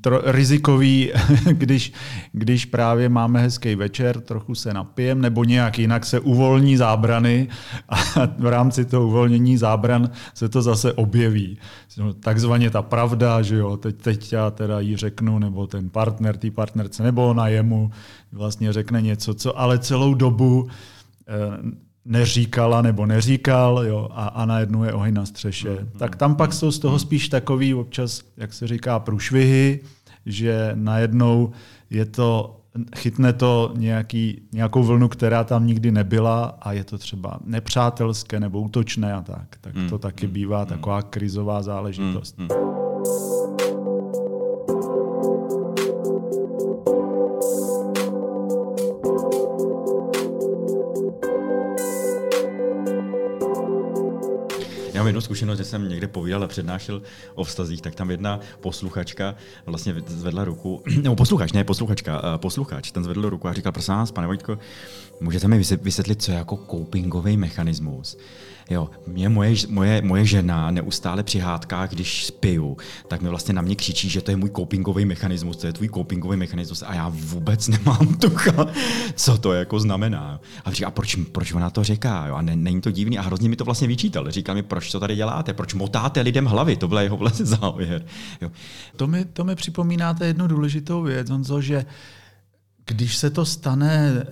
tro, 0.00 0.20
rizikový, 0.24 1.12
když, 1.52 1.92
když 2.32 2.64
právě 2.64 3.08
máme 3.08 3.40
hezký 3.40 3.74
večer, 3.74 4.20
trochu 4.20 4.54
se 4.54 4.74
napijem, 4.74 5.20
nebo 5.20 5.44
nějak 5.44 5.78
jinak 5.78 6.06
se 6.06 6.20
uvolní 6.20 6.76
zábrany 6.76 7.48
a 7.88 7.96
v 8.38 8.46
rámci 8.46 8.84
toho 8.84 9.06
uvolnění 9.06 9.56
zábran 9.56 10.10
se 10.34 10.48
to 10.48 10.62
zase 10.62 10.92
objeví. 10.92 11.58
Takzvaně 12.20 12.70
ta 12.70 12.82
pravda, 12.82 13.42
že 13.42 13.56
jo, 13.56 13.76
teď, 13.76 13.96
teď 13.96 14.32
já 14.32 14.50
teda 14.50 14.80
jí 14.80 14.96
řeknu, 14.96 15.38
nebo 15.38 15.66
ten 15.66 15.90
partner, 15.90 16.36
tý 16.36 16.50
partnerce, 16.50 17.02
nebo 17.02 17.28
ona 17.28 17.48
jemu 17.48 17.90
vlastně 18.32 18.72
řekne 18.72 19.02
něco, 19.02 19.34
co 19.34 19.58
ale 19.58 19.78
celou 19.78 20.14
dobu 20.14 20.68
eh, 21.28 21.87
neříkala 22.08 22.82
nebo 22.82 23.06
neříkal 23.06 23.84
jo, 23.86 24.08
a, 24.12 24.26
a 24.26 24.46
najednou 24.46 24.84
je 24.84 24.92
oheň 24.92 25.14
na 25.14 25.26
střeše. 25.26 25.70
Mm, 25.70 25.88
tak 25.98 26.16
tam 26.16 26.36
pak 26.36 26.52
jsou 26.52 26.70
z 26.70 26.78
toho 26.78 26.98
spíš 26.98 27.28
takový 27.28 27.74
občas, 27.74 28.22
jak 28.36 28.52
se 28.52 28.66
říká, 28.66 28.98
průšvihy, 28.98 29.80
že 30.26 30.70
najednou 30.74 31.50
je 31.90 32.04
to 32.04 32.60
chytne 32.96 33.32
to 33.32 33.72
nějaký, 33.76 34.42
nějakou 34.52 34.82
vlnu, 34.82 35.08
která 35.08 35.44
tam 35.44 35.66
nikdy 35.66 35.90
nebyla 35.90 36.44
a 36.60 36.72
je 36.72 36.84
to 36.84 36.98
třeba 36.98 37.38
nepřátelské 37.44 38.40
nebo 38.40 38.60
útočné 38.60 39.14
a 39.14 39.22
tak. 39.22 39.56
Tak 39.60 39.74
to 39.74 39.94
mm, 39.94 39.98
taky 39.98 40.26
bývá 40.26 40.60
mm. 40.60 40.66
taková 40.66 41.02
krizová 41.02 41.62
záležitost. 41.62 42.38
Mm, 42.38 42.44
mm. 42.44 43.37
Zkušenost, 55.28 55.58
že 55.58 55.64
jsem 55.64 55.88
někde 55.88 56.08
povídal 56.08 56.44
a 56.44 56.48
přednášel 56.48 57.02
o 57.34 57.44
vztazích, 57.44 57.82
tak 57.82 57.94
tam 57.94 58.10
jedna 58.10 58.40
posluchačka 58.60 59.34
vlastně 59.66 59.94
zvedla 60.06 60.44
ruku, 60.44 60.82
nebo 61.02 61.16
posluchač, 61.16 61.52
ne 61.52 61.64
posluchačka, 61.64 62.22
eh, 62.24 62.38
posluchač, 62.38 62.90
ten 62.90 63.04
zvedl 63.04 63.30
ruku 63.30 63.48
a 63.48 63.52
říkal, 63.52 63.72
prosím 63.72 63.94
vás, 63.94 64.12
pane 64.12 64.26
Vojtko, 64.26 64.58
můžete 65.20 65.48
mi 65.48 65.58
vysvětlit, 65.58 66.22
co 66.22 66.30
je 66.30 66.36
jako 66.36 66.56
copingový 66.56 67.36
mechanismus? 67.36 68.16
Jo, 68.70 68.90
mě 69.06 69.28
moje, 69.28 69.54
moje, 69.68 70.02
moje 70.02 70.24
žena 70.26 70.70
neustále 70.70 71.22
při 71.22 71.38
hádkách, 71.38 71.90
když 71.90 72.26
spiju, 72.26 72.76
tak 73.08 73.22
mi 73.22 73.28
vlastně 73.28 73.54
na 73.54 73.62
mě 73.62 73.76
křičí, 73.76 74.08
že 74.08 74.20
to 74.20 74.30
je 74.30 74.36
můj 74.36 74.50
copingový 74.56 75.04
mechanismus, 75.04 75.56
to 75.56 75.66
je 75.66 75.72
tvůj 75.72 75.88
copingový 75.88 76.36
mechanismus 76.36 76.82
a 76.86 76.94
já 76.94 77.08
vůbec 77.08 77.68
nemám 77.68 78.14
tucha, 78.20 78.66
co 79.14 79.38
to 79.38 79.52
jako 79.52 79.80
znamená. 79.80 80.40
A 80.64 80.72
říká, 80.72 80.88
a 80.88 80.90
proč, 80.90 81.14
proč 81.14 81.52
ona 81.52 81.70
to 81.70 81.84
říká? 81.84 82.26
Jo? 82.26 82.34
A 82.34 82.42
ne, 82.42 82.56
není 82.56 82.80
to 82.80 82.90
divný 82.90 83.18
a 83.18 83.22
hrozně 83.22 83.48
mi 83.48 83.56
to 83.56 83.64
vlastně 83.64 83.88
vyčítal. 83.88 84.30
Říkal 84.30 84.54
mi, 84.54 84.62
proč 84.62 84.92
to 84.92 85.00
tady 85.00 85.16
děláte, 85.16 85.54
proč 85.54 85.74
motáte 85.74 86.20
lidem 86.20 86.44
hlavy, 86.44 86.76
to 86.76 86.88
byl 86.88 86.98
jeho 86.98 87.16
vlastně 87.16 87.46
závěr. 87.60 88.06
Jo. 88.40 88.50
To, 88.96 89.06
mi, 89.06 89.24
to 89.24 89.44
mi 89.44 89.54
připomínáte 89.54 90.26
jednu 90.26 90.46
důležitou 90.46 91.02
věc, 91.02 91.30
Honzo, 91.30 91.60
že 91.60 91.84
když 92.86 93.16
se 93.16 93.30
to 93.30 93.44
stane 93.44 94.08
e, 94.08 94.24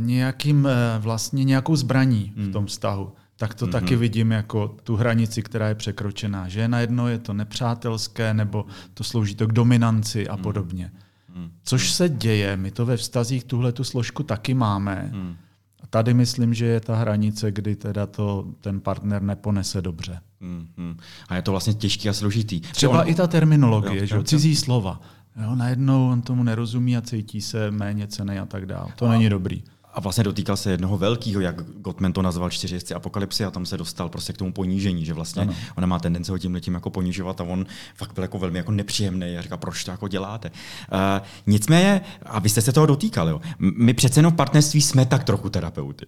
nějakým, 0.00 0.66
e, 0.66 0.98
vlastně 0.98 1.44
nějakou 1.44 1.76
zbraní 1.76 2.32
hmm. 2.36 2.48
v 2.48 2.52
tom 2.52 2.66
vztahu, 2.66 3.12
tak 3.42 3.54
to 3.54 3.66
mm-hmm. 3.66 3.70
taky 3.70 3.96
vidím 3.96 4.30
jako 4.30 4.76
tu 4.82 4.96
hranici, 4.96 5.42
která 5.42 5.68
je 5.68 5.74
překročená. 5.74 6.48
Že 6.48 6.68
najednou 6.68 7.06
je 7.06 7.18
to 7.18 7.32
nepřátelské, 7.32 8.34
nebo 8.34 8.66
to 8.94 9.04
slouží 9.04 9.34
to 9.34 9.46
k 9.46 9.52
dominanci 9.52 10.28
a 10.28 10.36
mm-hmm. 10.36 10.42
podobně. 10.42 10.90
Mm-hmm. 10.94 11.50
Což 11.64 11.92
se 11.92 12.08
děje, 12.08 12.56
my 12.56 12.70
to 12.70 12.86
ve 12.86 12.96
vztazích 12.96 13.44
tuhle 13.44 13.72
tu 13.72 13.84
složku 13.84 14.22
taky 14.22 14.54
máme. 14.54 15.10
Mm-hmm. 15.12 15.34
A 15.82 15.86
tady 15.86 16.14
myslím, 16.14 16.54
že 16.54 16.66
je 16.66 16.80
ta 16.80 16.96
hranice, 16.96 17.52
kdy 17.52 17.76
teda 17.76 18.06
to 18.06 18.46
ten 18.60 18.80
partner 18.80 19.22
neponese 19.22 19.82
dobře. 19.82 20.20
Mm-hmm. 20.42 20.96
A 21.28 21.36
je 21.36 21.42
to 21.42 21.50
vlastně 21.50 21.74
těžký 21.74 22.08
a 22.08 22.12
složitý. 22.12 22.60
Třeba 22.60 23.02
on... 23.02 23.08
i 23.08 23.14
ta 23.14 23.26
terminologie, 23.26 24.00
jo, 24.00 24.06
že 24.06 24.14
jo, 24.14 24.22
cizí 24.22 24.56
slova. 24.56 25.00
Jo, 25.42 25.54
najednou 25.54 26.10
on 26.10 26.22
tomu 26.22 26.42
nerozumí 26.42 26.96
a 26.96 27.00
cítí 27.00 27.40
se 27.40 27.70
méně 27.70 28.06
cený 28.06 28.38
a 28.38 28.46
tak 28.46 28.66
dále. 28.66 28.92
To 28.96 29.06
a, 29.06 29.10
není 29.10 29.28
dobrý 29.28 29.62
a 29.94 30.00
vlastně 30.00 30.24
dotýkal 30.24 30.56
se 30.56 30.70
jednoho 30.70 30.98
velkého, 30.98 31.40
jak 31.40 31.62
Gottman 31.62 32.12
to 32.12 32.22
nazval 32.22 32.50
čtyři 32.50 32.74
jezdci 32.74 32.94
apokalypsy 32.94 33.44
a 33.44 33.50
tam 33.50 33.66
se 33.66 33.76
dostal 33.76 34.08
prostě 34.08 34.32
k 34.32 34.36
tomu 34.36 34.52
ponížení, 34.52 35.04
že 35.04 35.14
vlastně 35.14 35.42
ano. 35.42 35.54
ona 35.76 35.86
má 35.86 35.98
tendenci 35.98 36.30
ho 36.30 36.38
tím 36.38 36.54
letím 36.54 36.74
jako 36.74 36.90
ponižovat 36.90 37.40
a 37.40 37.44
on 37.44 37.66
fakt 37.94 38.12
byl 38.14 38.24
jako 38.24 38.38
velmi 38.38 38.58
jako 38.58 38.72
nepříjemný 38.72 39.38
a 39.38 39.42
říká, 39.42 39.56
proč 39.56 39.84
to 39.84 39.90
jako 39.90 40.08
děláte. 40.08 40.50
Uh, 40.50 41.26
nicméně, 41.46 42.00
a 42.22 42.38
vy 42.38 42.48
jste 42.48 42.60
se 42.60 42.72
toho 42.72 42.86
dotýkali, 42.86 43.30
jo, 43.30 43.40
my 43.58 43.94
přece 43.94 44.18
jenom 44.18 44.32
v 44.32 44.36
partnerství 44.36 44.80
jsme 44.80 45.06
tak 45.06 45.24
trochu 45.24 45.50
terapeuty. 45.50 46.06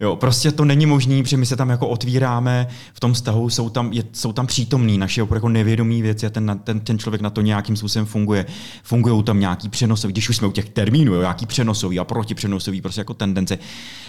Jo, 0.00 0.16
prostě 0.16 0.52
to 0.52 0.64
není 0.64 0.86
možné, 0.86 1.22
protože 1.22 1.36
my 1.36 1.46
se 1.46 1.56
tam 1.56 1.70
jako 1.70 1.88
otvíráme 1.88 2.68
v 2.92 3.00
tom 3.00 3.12
vztahu, 3.12 3.50
jsou 3.50 3.70
tam, 3.70 3.92
je, 3.92 4.04
jsou 4.12 4.32
tam 4.32 4.46
přítomný 4.46 4.98
naše 4.98 5.20
jako 5.20 5.48
nevědomí 5.48 6.02
věci 6.02 6.26
a 6.26 6.30
ten, 6.30 6.60
ten, 6.64 6.80
ten 6.80 6.98
člověk 6.98 7.22
na 7.22 7.30
to 7.30 7.40
nějakým 7.40 7.76
způsobem 7.76 8.06
funguje. 8.06 8.46
Fungují 8.82 9.22
tam 9.22 9.40
nějaký 9.40 9.68
přenosový, 9.68 10.12
když 10.12 10.28
už 10.28 10.36
jsme 10.36 10.46
u 10.46 10.52
těch 10.52 10.68
termínů, 10.68 11.14
jo, 11.14 11.20
nějaký 11.20 11.46
přenosový 11.46 11.98
a 11.98 12.04
protipřenosový 12.04 12.80
prostě 12.80 13.00
jako 13.00 13.14
tendence, 13.14 13.58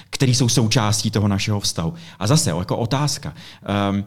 které 0.10 0.32
jsou 0.32 0.50
součástí 0.50 1.12
toho 1.12 1.28
našeho 1.28 1.60
vztahu. 1.60 1.94
A 2.20 2.28
zase, 2.28 2.50
jako 2.50 2.78
otázka. 2.78 3.34
Um, 3.92 4.04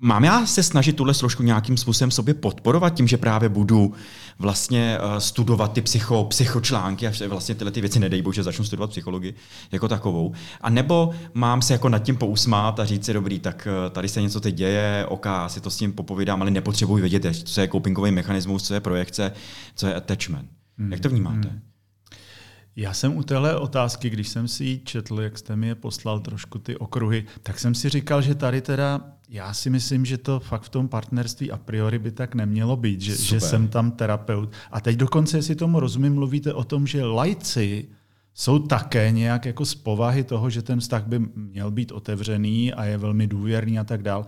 mám 0.00 0.24
já 0.24 0.46
se 0.46 0.62
snažit 0.62 0.96
tuhle 0.96 1.14
složku 1.14 1.42
nějakým 1.42 1.76
způsobem 1.76 2.10
sobě 2.10 2.34
podporovat 2.34 2.94
tím, 2.94 3.08
že 3.08 3.16
právě 3.16 3.48
budu 3.48 3.94
vlastně 4.38 4.98
uh, 4.98 5.18
studovat 5.18 5.72
ty 5.72 5.82
psycho, 5.82 6.24
psychočlánky 6.24 7.06
a 7.06 7.12
vlastně 7.28 7.54
tyhle 7.54 7.70
ty 7.70 7.80
věci, 7.80 7.98
nedej 7.98 8.22
bože, 8.22 8.42
začnu 8.42 8.64
studovat 8.64 8.90
psychologii 8.90 9.34
jako 9.72 9.88
takovou. 9.88 10.32
A 10.60 10.70
nebo 10.70 11.10
mám 11.34 11.62
se 11.62 11.72
jako 11.72 11.88
nad 11.88 11.98
tím 11.98 12.16
pousmát 12.16 12.80
a 12.80 12.84
říct 12.84 13.04
si, 13.04 13.12
dobrý, 13.12 13.40
tak 13.40 13.68
uh, 13.86 13.92
tady 13.92 14.08
se 14.08 14.22
něco 14.22 14.40
teď 14.40 14.54
děje, 14.54 15.06
ok, 15.08 15.26
si 15.46 15.60
to 15.60 15.70
s 15.70 15.76
tím 15.76 15.92
popovídám, 15.92 16.42
ale 16.42 16.50
nepotřebuji 16.50 16.96
vědět, 16.96 17.36
co 17.48 17.60
je 17.60 17.68
copingový 17.68 18.10
mechanismus, 18.10 18.62
co 18.62 18.74
je 18.74 18.80
projekce, 18.80 19.32
co 19.74 19.86
je 19.86 19.94
attachment. 19.94 20.50
Hmm. 20.78 20.92
Jak 20.92 21.00
to 21.00 21.08
vnímáte? 21.08 21.48
Hmm. 21.48 21.60
Já 22.76 22.94
jsem 22.94 23.16
u 23.16 23.22
téhle 23.22 23.56
otázky, 23.56 24.10
když 24.10 24.28
jsem 24.28 24.48
si 24.48 24.64
ji 24.64 24.80
četl, 24.84 25.20
jak 25.20 25.38
jste 25.38 25.56
mi 25.56 25.66
je 25.66 25.74
poslal 25.74 26.20
trošku 26.20 26.58
ty 26.58 26.76
okruhy, 26.76 27.24
tak 27.42 27.58
jsem 27.58 27.74
si 27.74 27.88
říkal, 27.88 28.22
že 28.22 28.34
tady 28.34 28.60
teda, 28.60 29.00
já 29.30 29.54
si 29.54 29.70
myslím, 29.70 30.04
že 30.04 30.18
to 30.18 30.40
fakt 30.40 30.62
v 30.62 30.68
tom 30.68 30.88
partnerství 30.88 31.50
a 31.50 31.56
priori 31.56 31.98
by 31.98 32.10
tak 32.10 32.34
nemělo 32.34 32.76
být, 32.76 33.00
že, 33.00 33.16
že 33.16 33.40
jsem 33.40 33.68
tam 33.68 33.90
terapeut. 33.90 34.52
A 34.72 34.80
teď 34.80 34.96
dokonce, 34.96 35.38
jestli 35.38 35.54
tomu 35.54 35.80
rozumím, 35.80 36.14
mluvíte 36.14 36.54
o 36.54 36.64
tom, 36.64 36.86
že 36.86 37.04
lajci 37.04 37.88
jsou 38.34 38.58
také 38.58 39.10
nějak 39.10 39.46
jako 39.46 39.64
z 39.64 39.74
povahy 39.74 40.24
toho, 40.24 40.50
že 40.50 40.62
ten 40.62 40.80
vztah 40.80 41.06
by 41.06 41.18
měl 41.34 41.70
být 41.70 41.92
otevřený 41.92 42.72
a 42.72 42.84
je 42.84 42.98
velmi 42.98 43.26
důvěrný 43.26 43.78
a 43.78 43.84
tak 43.84 44.02
dál, 44.02 44.26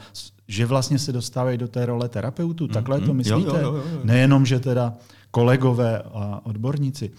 že 0.48 0.66
vlastně 0.66 0.98
se 0.98 1.12
dostávají 1.12 1.58
do 1.58 1.68
té 1.68 1.86
role 1.86 2.08
terapeutu. 2.08 2.68
Takhle 2.68 2.98
mm, 2.98 3.06
to 3.06 3.14
myslíte? 3.14 3.50
Jo, 3.50 3.56
jo, 3.56 3.74
jo, 3.74 3.84
jo. 3.92 4.00
Nejenom, 4.04 4.46
že 4.46 4.60
teda 4.60 4.94
kolegové 5.30 5.98
a 5.98 6.40
odborníci. 6.44 7.10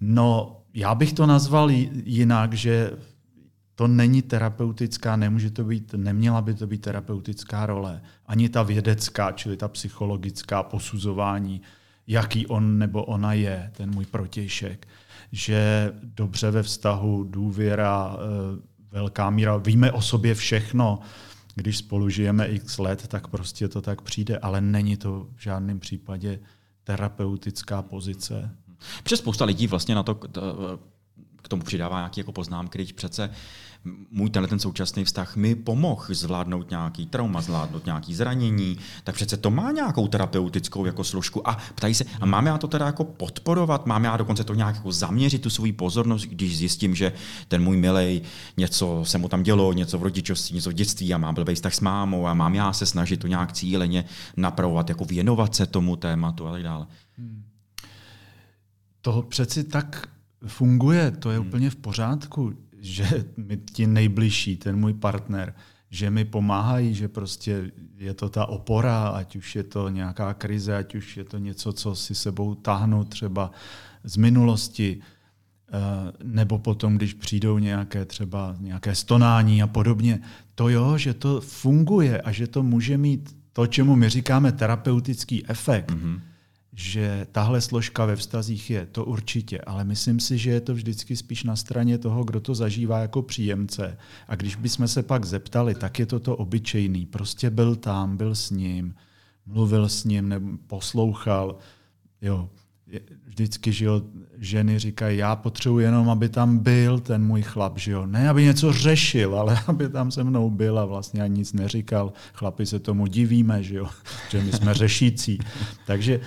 No, 0.00 0.56
já 0.74 0.94
bych 0.94 1.12
to 1.12 1.26
nazval 1.26 1.70
jinak, 2.04 2.52
že 2.52 2.90
to 3.74 3.88
není 3.88 4.22
terapeutická, 4.22 5.16
nemůže 5.16 5.50
to 5.50 5.64
být, 5.64 5.94
neměla 5.96 6.42
by 6.42 6.54
to 6.54 6.66
být 6.66 6.82
terapeutická 6.82 7.66
role. 7.66 8.02
Ani 8.26 8.48
ta 8.48 8.62
vědecká, 8.62 9.32
čili 9.32 9.56
ta 9.56 9.68
psychologická 9.68 10.62
posuzování, 10.62 11.60
jaký 12.06 12.46
on 12.46 12.78
nebo 12.78 13.04
ona 13.04 13.32
je, 13.32 13.70
ten 13.76 13.90
můj 13.90 14.06
protějšek. 14.06 14.88
Že 15.32 15.92
dobře 16.02 16.50
ve 16.50 16.62
vztahu, 16.62 17.24
důvěra, 17.24 18.16
eh, 18.16 18.62
velká 18.90 19.30
míra, 19.30 19.56
víme 19.56 19.92
o 19.92 20.02
sobě 20.02 20.34
všechno, 20.34 20.98
když 21.54 21.78
spolu 21.78 22.08
žijeme 22.08 22.46
x 22.46 22.78
let, 22.78 23.08
tak 23.08 23.28
prostě 23.28 23.68
to 23.68 23.80
tak 23.80 24.02
přijde, 24.02 24.38
ale 24.38 24.60
není 24.60 24.96
to 24.96 25.26
v 25.34 25.42
žádném 25.42 25.80
případě 25.80 26.40
terapeutická 26.84 27.82
pozice. 27.82 28.50
Protože 29.02 29.16
spousta 29.16 29.44
lidí 29.44 29.66
vlastně 29.66 29.94
na 29.94 30.02
to 30.02 30.20
k 31.44 31.48
tomu 31.48 31.62
přidává 31.62 31.96
nějaké 31.96 32.20
jako 32.20 32.32
poznámky, 32.32 32.78
když 32.78 32.92
přece 32.92 33.30
můj 34.10 34.30
tenhle 34.30 34.48
ten 34.48 34.58
současný 34.58 35.04
vztah 35.04 35.36
mi 35.36 35.54
pomohl 35.54 36.04
zvládnout 36.08 36.70
nějaký 36.70 37.06
trauma, 37.06 37.40
zvládnout 37.40 37.86
nějaký 37.86 38.14
zranění, 38.14 38.78
tak 39.04 39.14
přece 39.14 39.36
to 39.36 39.50
má 39.50 39.70
nějakou 39.70 40.08
terapeutickou 40.08 40.86
jako 40.86 41.04
složku. 41.04 41.48
A 41.48 41.58
ptají 41.74 41.94
se, 41.94 42.04
a 42.20 42.26
mám 42.26 42.46
já 42.46 42.58
to 42.58 42.68
teda 42.68 42.86
jako 42.86 43.04
podporovat, 43.04 43.86
mám 43.86 44.04
já 44.04 44.16
dokonce 44.16 44.44
to 44.44 44.54
nějak 44.54 44.76
jako 44.76 44.92
zaměřit 44.92 45.42
tu 45.42 45.50
svou 45.50 45.72
pozornost, 45.72 46.22
když 46.22 46.58
zjistím, 46.58 46.94
že 46.94 47.12
ten 47.48 47.62
můj 47.62 47.76
milej, 47.76 48.22
něco 48.56 49.00
se 49.04 49.18
mu 49.18 49.28
tam 49.28 49.42
dělo, 49.42 49.72
něco 49.72 49.98
v 49.98 50.02
rodičovství, 50.02 50.54
něco 50.54 50.70
v 50.70 50.72
dětství 50.72 51.14
a 51.14 51.18
mám 51.18 51.34
blbý 51.34 51.54
vztah 51.54 51.74
s 51.74 51.80
mámou 51.80 52.26
a 52.26 52.34
mám 52.34 52.54
já 52.54 52.72
se 52.72 52.86
snažit 52.86 53.20
to 53.20 53.26
nějak 53.26 53.52
cíleně 53.52 54.04
napravovat, 54.36 54.88
jako 54.88 55.04
věnovat 55.04 55.54
se 55.54 55.66
tomu 55.66 55.96
tématu 55.96 56.46
a 56.46 56.52
tak 56.52 56.62
dále. 56.62 56.86
Hmm. 57.18 57.44
To 59.00 59.22
přeci 59.22 59.64
tak 59.64 60.08
funguje, 60.46 61.10
to 61.10 61.30
je 61.30 61.38
hmm. 61.38 61.46
úplně 61.46 61.70
v 61.70 61.76
pořádku 61.76 62.54
že 62.84 63.24
mi 63.36 63.56
ti 63.56 63.86
nejbližší, 63.86 64.56
ten 64.56 64.76
můj 64.76 64.94
partner, 64.94 65.54
že 65.90 66.10
mi 66.10 66.24
pomáhají, 66.24 66.94
že 66.94 67.08
prostě 67.08 67.70
je 67.96 68.14
to 68.14 68.28
ta 68.28 68.46
opora, 68.46 69.08
ať 69.08 69.36
už 69.36 69.56
je 69.56 69.62
to 69.62 69.88
nějaká 69.88 70.34
krize, 70.34 70.76
ať 70.76 70.94
už 70.94 71.16
je 71.16 71.24
to 71.24 71.38
něco, 71.38 71.72
co 71.72 71.94
si 71.94 72.14
sebou 72.14 72.54
táhnu 72.54 73.04
třeba 73.04 73.50
z 74.04 74.16
minulosti, 74.16 75.00
eh, 75.00 76.12
nebo 76.24 76.58
potom, 76.58 76.96
když 76.96 77.14
přijdou 77.14 77.58
nějaké 77.58 78.04
třeba 78.04 78.56
nějaké 78.60 78.94
stonání 78.94 79.62
a 79.62 79.66
podobně. 79.66 80.20
To 80.54 80.68
jo, 80.68 80.98
že 80.98 81.14
to 81.14 81.40
funguje 81.40 82.20
a 82.20 82.32
že 82.32 82.46
to 82.46 82.62
může 82.62 82.98
mít 82.98 83.36
to, 83.52 83.66
čemu 83.66 83.96
my 83.96 84.08
říkáme 84.08 84.52
terapeutický 84.52 85.48
efekt. 85.48 85.90
Mm-hmm 85.90 86.20
že 86.74 87.26
tahle 87.32 87.60
složka 87.60 88.04
ve 88.04 88.16
vztazích 88.16 88.70
je, 88.70 88.86
to 88.86 89.04
určitě, 89.04 89.60
ale 89.60 89.84
myslím 89.84 90.20
si, 90.20 90.38
že 90.38 90.50
je 90.50 90.60
to 90.60 90.74
vždycky 90.74 91.16
spíš 91.16 91.44
na 91.44 91.56
straně 91.56 91.98
toho, 91.98 92.24
kdo 92.24 92.40
to 92.40 92.54
zažívá 92.54 92.98
jako 92.98 93.22
příjemce. 93.22 93.98
A 94.28 94.36
když 94.36 94.56
bychom 94.56 94.88
se 94.88 95.02
pak 95.02 95.24
zeptali, 95.24 95.74
tak 95.74 95.98
je 95.98 96.06
to 96.06 96.20
to 96.20 96.36
obyčejný. 96.36 97.06
Prostě 97.06 97.50
byl 97.50 97.76
tam, 97.76 98.16
byl 98.16 98.34
s 98.34 98.50
ním, 98.50 98.94
mluvil 99.46 99.88
s 99.88 100.04
ním, 100.04 100.28
nebo 100.28 100.50
poslouchal. 100.66 101.58
Jo, 102.22 102.48
vždycky, 103.26 103.72
že 103.72 103.84
jo, 103.84 104.02
ženy 104.38 104.78
říkají, 104.78 105.18
já 105.18 105.36
potřebuji 105.36 105.78
jenom, 105.78 106.10
aby 106.10 106.28
tam 106.28 106.58
byl 106.58 107.00
ten 107.00 107.24
můj 107.24 107.42
chlap, 107.42 107.78
že 107.78 107.92
jo. 107.92 108.06
Ne, 108.06 108.28
aby 108.28 108.44
něco 108.44 108.72
řešil, 108.72 109.38
ale 109.38 109.58
aby 109.66 109.88
tam 109.88 110.10
se 110.10 110.24
mnou 110.24 110.50
byl 110.50 110.78
a 110.78 110.84
vlastně 110.84 111.22
ani 111.22 111.38
nic 111.38 111.52
neříkal. 111.52 112.12
Chlapi 112.32 112.66
se 112.66 112.78
tomu 112.78 113.06
divíme, 113.06 113.62
že 113.62 113.76
jo, 113.76 113.88
že 114.30 114.42
my 114.42 114.52
jsme 114.52 114.74
řešící. 114.74 115.38
Takže 115.86 116.20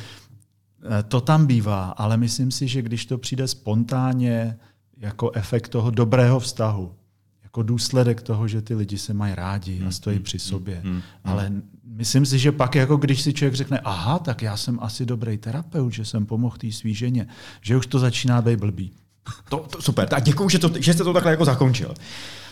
to 1.07 1.21
tam 1.21 1.45
bývá, 1.45 1.89
ale 1.89 2.17
myslím 2.17 2.51
si, 2.51 2.67
že 2.67 2.81
když 2.81 3.05
to 3.05 3.17
přijde 3.17 3.47
spontánně 3.47 4.57
jako 4.97 5.31
efekt 5.31 5.69
toho 5.69 5.91
dobrého 5.91 6.39
vztahu, 6.39 6.93
jako 7.43 7.63
důsledek 7.63 8.21
toho, 8.21 8.47
že 8.47 8.61
ty 8.61 8.75
lidi 8.75 8.97
se 8.97 9.13
mají 9.13 9.35
rádi 9.35 9.79
a 9.79 9.81
hmm, 9.81 9.91
stojí 9.91 10.15
hmm, 10.15 10.23
při 10.23 10.39
sobě. 10.39 10.81
Hmm, 10.83 11.01
ale 11.23 11.51
myslím 11.83 12.25
si, 12.25 12.39
že 12.39 12.51
pak 12.51 12.75
jako 12.75 12.97
když 12.97 13.21
si 13.21 13.33
člověk 13.33 13.55
řekne, 13.55 13.79
aha, 13.79 14.19
tak 14.19 14.41
já 14.41 14.57
jsem 14.57 14.79
asi 14.81 15.05
dobrý 15.05 15.37
terapeut, 15.37 15.93
že 15.93 16.05
jsem 16.05 16.25
pomohl 16.25 16.57
té 16.57 16.71
svý 16.71 16.93
ženě, 16.93 17.27
že 17.61 17.77
už 17.77 17.87
to 17.87 17.99
začíná 17.99 18.41
být 18.41 18.59
blbý. 18.59 18.91
To, 19.49 19.57
to 19.57 19.81
super, 19.81 20.07
tak 20.07 20.23
děkuji, 20.23 20.49
že, 20.49 20.59
to, 20.59 20.71
že 20.79 20.93
jste 20.93 21.03
to 21.03 21.13
takhle 21.13 21.31
jako 21.31 21.45
zakončil. 21.45 21.93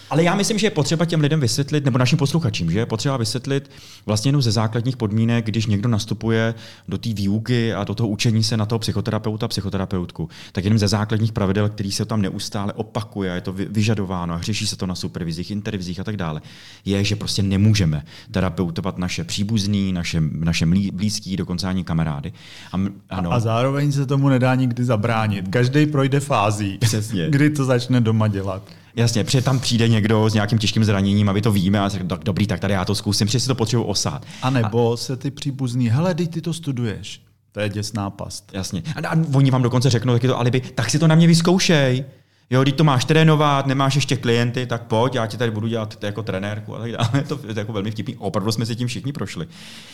Ale 0.10 0.24
já 0.24 0.36
myslím, 0.36 0.58
že 0.58 0.68
je 0.68 0.72
potřeba 0.72 1.06
těm 1.06 1.22
lidem 1.22 1.40
vysvětlit, 1.40 1.86
nebo 1.86 1.98
našim 1.98 2.18
posluchačům, 2.18 2.72
že 2.72 2.80
je 2.80 2.86
potřeba 2.86 3.18
vysvětlit 3.18 3.72
vlastně 4.06 4.30
jenom 4.30 4.42
ze 4.42 4.52
základních 4.52 4.98
podmínek, 4.98 5.46
když 5.46 5.66
někdo 5.66 5.90
nastupuje 5.90 6.54
do 6.88 6.98
té 6.98 7.14
výuky 7.14 7.74
a 7.74 7.84
do 7.84 7.96
toho 7.96 8.10
učení 8.10 8.44
se 8.44 8.58
na 8.58 8.66
toho 8.66 8.80
psychoterapeuta, 8.80 9.48
psychoterapeutku, 9.48 10.30
tak 10.52 10.64
jenom 10.64 10.80
ze 10.80 10.88
základních 10.88 11.32
pravidel, 11.32 11.70
který 11.70 11.92
se 11.92 12.06
tam 12.06 12.22
neustále 12.22 12.74
opakuje, 12.74 13.32
je 13.32 13.42
to 13.42 13.54
vyžadováno 13.54 14.34
a 14.34 14.42
řeší 14.42 14.68
se 14.68 14.76
to 14.76 14.86
na 14.86 14.96
supervizích, 14.96 15.52
intervizích 15.52 16.00
a 16.00 16.04
tak 16.04 16.18
dále, 16.18 16.42
je, 16.86 17.04
že 17.04 17.16
prostě 17.16 17.44
nemůžeme 17.44 18.06
terapeutovat 18.32 18.98
naše 18.98 19.24
příbuzný, 19.24 19.94
naše, 19.94 20.22
naše 20.32 20.66
blízký, 20.92 21.38
dokonce 21.38 21.68
ani 21.68 21.84
kamarády. 21.84 22.34
A, 22.72 22.78
ano. 23.10 23.34
a 23.34 23.40
zároveň 23.40 23.92
se 23.92 24.06
tomu 24.06 24.30
nedá 24.30 24.56
nikdy 24.56 24.84
zabránit. 24.84 25.48
Každý 25.50 25.86
projde 25.86 26.20
fází, 26.20 26.78
Přesně. 26.78 27.30
kdy 27.30 27.50
to 27.50 27.66
začne 27.66 28.02
doma 28.02 28.28
dělat. 28.28 28.64
Jasně, 28.96 29.24
protože 29.24 29.42
tam 29.42 29.60
přijde 29.60 29.88
někdo 29.88 30.30
s 30.30 30.34
nějakým 30.34 30.60
těžkým 30.60 30.84
zraněním 30.84 31.30
a 31.30 31.32
vy 31.32 31.42
to 31.42 31.52
víme 31.52 31.80
a 31.80 31.90
řekne, 31.90 32.18
dobrý, 32.24 32.48
tak 32.48 32.60
tady 32.60 32.74
já 32.74 32.86
to 32.86 32.96
zkusím, 32.96 33.28
protože 33.28 33.40
si 33.40 33.48
to 33.48 33.56
potřebuji 33.56 33.84
osát. 33.84 34.26
A 34.42 34.50
nebo 34.50 34.94
a... 34.94 34.98
se 34.98 35.18
ty 35.18 35.32
příbuzní, 35.32 35.90
hele, 35.90 36.16
ty 36.16 36.42
to 36.42 36.54
studuješ. 36.54 37.22
To 37.52 37.60
je 37.60 37.70
děsná 37.70 38.10
past. 38.10 38.52
Jasně. 38.54 38.84
A, 39.04 39.08
a 39.08 39.16
oni 39.34 39.52
vám 39.52 39.62
dokonce 39.62 39.90
řeknou 39.90 40.14
taky 40.14 40.28
to 40.28 40.40
alibi, 40.40 40.62
tak 40.62 40.90
si 40.90 41.00
to 41.00 41.08
na 41.08 41.16
mě 41.16 41.28
vyzkoušej. 41.28 42.06
Jo, 42.50 42.62
když 42.62 42.74
to 42.74 42.84
máš 42.84 43.06
trénovat, 43.06 43.68
nemáš 43.68 43.96
ještě 43.96 44.16
klienty, 44.16 44.66
tak 44.66 44.84
pojď, 44.84 45.16
já 45.16 45.28
ti 45.28 45.38
tady 45.38 45.52
budu 45.52 45.68
dělat 45.68 46.04
jako 46.04 46.24
trenérku 46.24 46.76
a 46.76 46.80
tak 46.80 46.92
dále. 46.92 47.24
To 47.28 47.40
je 47.48 47.54
jako 47.56 47.74
velmi 47.74 47.92
vtipný. 47.92 48.16
Opravdu 48.16 48.52
jsme 48.52 48.66
si 48.66 48.76
tím 48.76 48.88
všichni 48.88 49.14
prošli. 49.14 49.48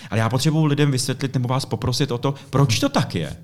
Ale 0.09 0.19
já 0.19 0.29
potřebuji 0.29 0.65
lidem 0.65 0.91
vysvětlit 0.91 1.33
nebo 1.33 1.47
vás 1.47 1.65
poprosit 1.65 2.11
o 2.11 2.17
to, 2.17 2.33
proč 2.49 2.79
to 2.79 2.89
tak 2.89 3.15
je. 3.15 3.37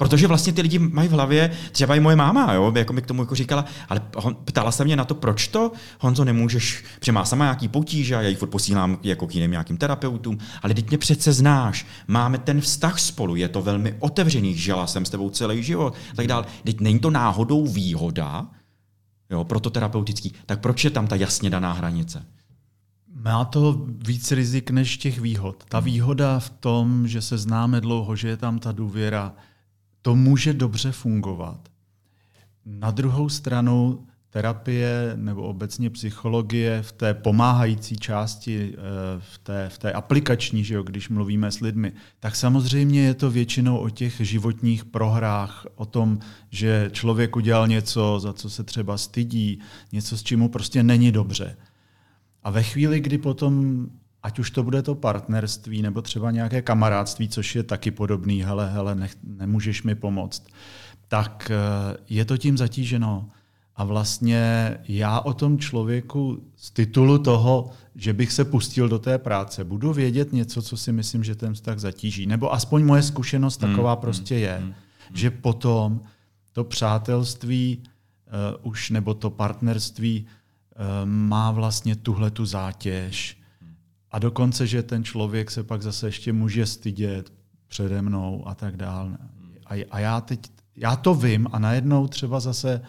Protože 0.00 0.26
vlastně 0.26 0.52
ty 0.52 0.62
lidi 0.62 0.78
mají 0.78 1.08
v 1.08 1.12
hlavě, 1.12 1.50
třeba 1.72 1.94
i 1.94 2.00
moje 2.00 2.16
máma, 2.16 2.52
jo, 2.52 2.72
jako 2.76 2.92
mi 2.92 3.02
k 3.02 3.06
tomu 3.06 3.22
jako 3.22 3.34
říkala, 3.34 3.64
ale 3.88 4.02
hon, 4.16 4.34
ptala 4.44 4.72
se 4.72 4.84
mě 4.84 4.96
na 4.96 5.04
to, 5.04 5.14
proč 5.14 5.48
to, 5.48 5.72
Honzo, 5.98 6.24
nemůžeš, 6.24 6.84
protože 6.98 7.12
má 7.12 7.24
sama 7.24 7.44
nějaký 7.44 7.68
potíže 7.68 8.16
a 8.16 8.22
já 8.22 8.28
ji 8.28 8.34
furt 8.34 8.48
posílám 8.48 8.98
jako 9.02 9.26
k 9.26 9.34
jiným 9.34 9.50
nějakým 9.50 9.76
terapeutům, 9.76 10.38
ale 10.62 10.74
teď 10.74 10.88
mě 10.88 10.98
přece 10.98 11.32
znáš, 11.32 11.86
máme 12.08 12.38
ten 12.38 12.60
vztah 12.60 12.98
spolu, 12.98 13.36
je 13.36 13.48
to 13.48 13.62
velmi 13.62 13.94
otevřený, 13.98 14.56
žila 14.56 14.86
jsem 14.86 15.04
s 15.04 15.10
tebou 15.10 15.30
celý 15.30 15.62
život, 15.62 15.94
tak 16.16 16.26
dále. 16.26 16.44
Teď 16.64 16.80
není 16.80 16.98
to 16.98 17.10
náhodou 17.10 17.66
výhoda, 17.66 18.46
jo, 19.30 19.44
proto 19.44 19.70
terapeutický, 19.70 20.32
tak 20.46 20.60
proč 20.60 20.84
je 20.84 20.90
tam 20.90 21.06
ta 21.06 21.16
jasně 21.16 21.50
daná 21.50 21.72
hranice? 21.72 22.26
Má 23.14 23.44
to 23.44 23.86
víc 23.86 24.32
rizik 24.32 24.70
než 24.70 24.96
těch 24.96 25.20
výhod. 25.20 25.64
Ta 25.68 25.80
výhoda 25.80 26.38
v 26.38 26.50
tom, 26.50 27.08
že 27.08 27.22
se 27.22 27.38
známe 27.38 27.80
dlouho, 27.80 28.16
že 28.16 28.28
je 28.28 28.36
tam 28.36 28.58
ta 28.58 28.72
důvěra, 28.72 29.32
to 30.02 30.16
může 30.16 30.52
dobře 30.52 30.92
fungovat. 30.92 31.68
Na 32.66 32.90
druhou 32.90 33.28
stranu 33.28 34.06
terapie 34.30 35.12
nebo 35.16 35.42
obecně 35.42 35.90
psychologie 35.90 36.82
v 36.82 36.92
té 36.92 37.14
pomáhající 37.14 37.96
části, 37.96 38.74
eh, 38.74 38.78
v 39.18 39.38
té, 39.38 39.68
v 39.68 39.78
té 39.78 39.92
aplikační, 39.92 40.64
že 40.64 40.74
jo, 40.74 40.82
když 40.82 41.08
mluvíme 41.08 41.50
s 41.52 41.60
lidmi, 41.60 41.92
tak 42.20 42.36
samozřejmě 42.36 43.02
je 43.02 43.14
to 43.14 43.30
většinou 43.30 43.78
o 43.78 43.88
těch 43.90 44.20
životních 44.20 44.84
prohrách, 44.84 45.66
o 45.74 45.86
tom, 45.86 46.18
že 46.50 46.90
člověk 46.92 47.36
udělal 47.36 47.68
něco, 47.68 48.20
za 48.20 48.32
co 48.32 48.50
se 48.50 48.64
třeba 48.64 48.98
stydí, 48.98 49.60
něco, 49.92 50.16
s 50.16 50.22
čím 50.22 50.38
mu 50.38 50.48
prostě 50.48 50.82
není 50.82 51.12
dobře. 51.12 51.56
A 52.42 52.50
ve 52.50 52.62
chvíli, 52.62 53.00
kdy 53.00 53.18
potom 53.18 53.86
ať 54.22 54.38
už 54.38 54.50
to 54.50 54.62
bude 54.62 54.82
to 54.82 54.94
partnerství 54.94 55.82
nebo 55.82 56.02
třeba 56.02 56.30
nějaké 56.30 56.62
kamarádství, 56.62 57.28
což 57.28 57.56
je 57.56 57.62
taky 57.62 57.90
podobný, 57.90 58.42
hele, 58.42 58.70
hele, 58.70 58.94
nech, 58.94 59.16
nemůžeš 59.22 59.82
mi 59.82 59.94
pomoct, 59.94 60.46
tak 61.08 61.50
eh, 61.50 61.96
je 62.08 62.24
to 62.24 62.36
tím 62.36 62.58
zatíženo. 62.58 63.30
A 63.76 63.84
vlastně 63.84 64.76
já 64.88 65.20
o 65.20 65.32
tom 65.32 65.58
člověku 65.58 66.42
z 66.56 66.70
titulu 66.70 67.18
toho, 67.18 67.70
že 67.94 68.12
bych 68.12 68.32
se 68.32 68.44
pustil 68.44 68.88
do 68.88 68.98
té 68.98 69.18
práce, 69.18 69.64
budu 69.64 69.92
vědět 69.92 70.32
něco, 70.32 70.62
co 70.62 70.76
si 70.76 70.92
myslím, 70.92 71.24
že 71.24 71.34
ten 71.34 71.54
vztah 71.54 71.78
zatíží. 71.78 72.26
Nebo 72.26 72.52
aspoň 72.52 72.84
moje 72.84 73.02
zkušenost 73.02 73.62
hmm, 73.62 73.70
taková 73.70 73.92
hmm, 73.92 74.00
prostě 74.00 74.34
je, 74.34 74.56
hmm, 74.60 74.74
že 75.14 75.30
potom 75.30 76.00
to 76.52 76.64
přátelství 76.64 77.82
uh, 77.82 78.70
už 78.70 78.90
nebo 78.90 79.14
to 79.14 79.30
partnerství 79.30 80.26
uh, 80.26 81.08
má 81.08 81.50
vlastně 81.50 81.96
tuhle 81.96 82.30
tu 82.30 82.46
zátěž, 82.46 83.39
a 84.12 84.18
dokonce, 84.18 84.66
že 84.66 84.82
ten 84.82 85.04
člověk 85.04 85.50
se 85.50 85.62
pak 85.62 85.82
zase 85.82 86.08
ještě 86.08 86.32
může 86.32 86.66
stydět 86.66 87.32
přede 87.68 88.02
mnou 88.02 88.48
a 88.48 88.54
tak 88.54 88.76
dále. 88.76 89.18
A, 89.66 89.84
a 89.90 89.98
já 89.98 90.20
teď, 90.20 90.40
já 90.76 90.96
to 90.96 91.14
vím 91.14 91.48
a 91.52 91.58
najednou 91.58 92.06
třeba 92.06 92.40
zase 92.40 92.82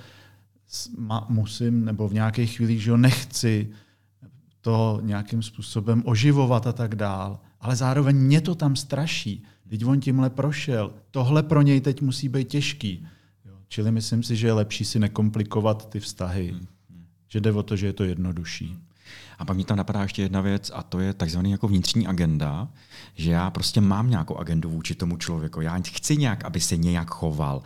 musím, 1.30 1.86
nebo 1.86 2.08
v 2.08 2.14
nějaké 2.14 2.46
chvíli, 2.46 2.80
že 2.80 2.92
ho 2.92 2.98
nechci 2.98 3.70
to 4.62 5.00
nějakým 5.04 5.44
způsobem 5.44 6.04
oživovat 6.06 6.68
a 6.68 6.72
tak 6.72 6.96
dál. 6.96 7.40
Ale 7.60 7.76
zároveň 7.76 8.16
mě 8.16 8.42
to 8.42 8.56
tam 8.56 8.76
straší. 8.76 9.44
Teď 9.70 9.86
on 9.86 10.00
tímhle 10.00 10.30
prošel. 10.30 10.94
Tohle 11.12 11.44
pro 11.44 11.62
něj 11.62 11.82
teď 11.82 12.02
musí 12.02 12.30
být 12.30 12.48
těžký. 12.48 13.08
Jo. 13.46 13.54
Čili 13.68 13.92
myslím 13.92 14.24
si, 14.24 14.36
že 14.36 14.48
je 14.48 14.54
lepší 14.54 14.86
si 14.86 15.00
nekomplikovat 15.00 15.90
ty 15.90 16.00
vztahy. 16.00 16.52
Hmm. 16.52 16.68
Že 17.28 17.42
jde 17.42 17.52
o 17.52 17.64
to, 17.64 17.76
že 17.76 17.86
je 17.86 17.94
to 17.94 18.04
jednodušší. 18.04 18.78
A 19.42 19.46
pak 19.46 19.56
mě 19.56 19.66
tam 19.66 19.78
napadá 19.78 20.02
ještě 20.02 20.22
jedna 20.22 20.42
věc 20.42 20.72
a 20.74 20.84
to 20.84 21.00
je 21.00 21.14
takzvaný 21.14 21.52
jako 21.52 21.68
vnitřní 21.68 22.08
agenda, 22.08 22.68
že 23.16 23.32
já 23.32 23.50
prostě 23.50 23.82
mám 23.82 24.10
nějakou 24.10 24.38
agendu 24.38 24.70
vůči 24.70 24.96
tomu 24.96 25.18
člověku. 25.18 25.62
Já 25.62 25.80
chci 25.88 26.18
nějak, 26.18 26.46
aby 26.46 26.60
se 26.60 26.78
nějak 26.78 27.10
choval. 27.10 27.62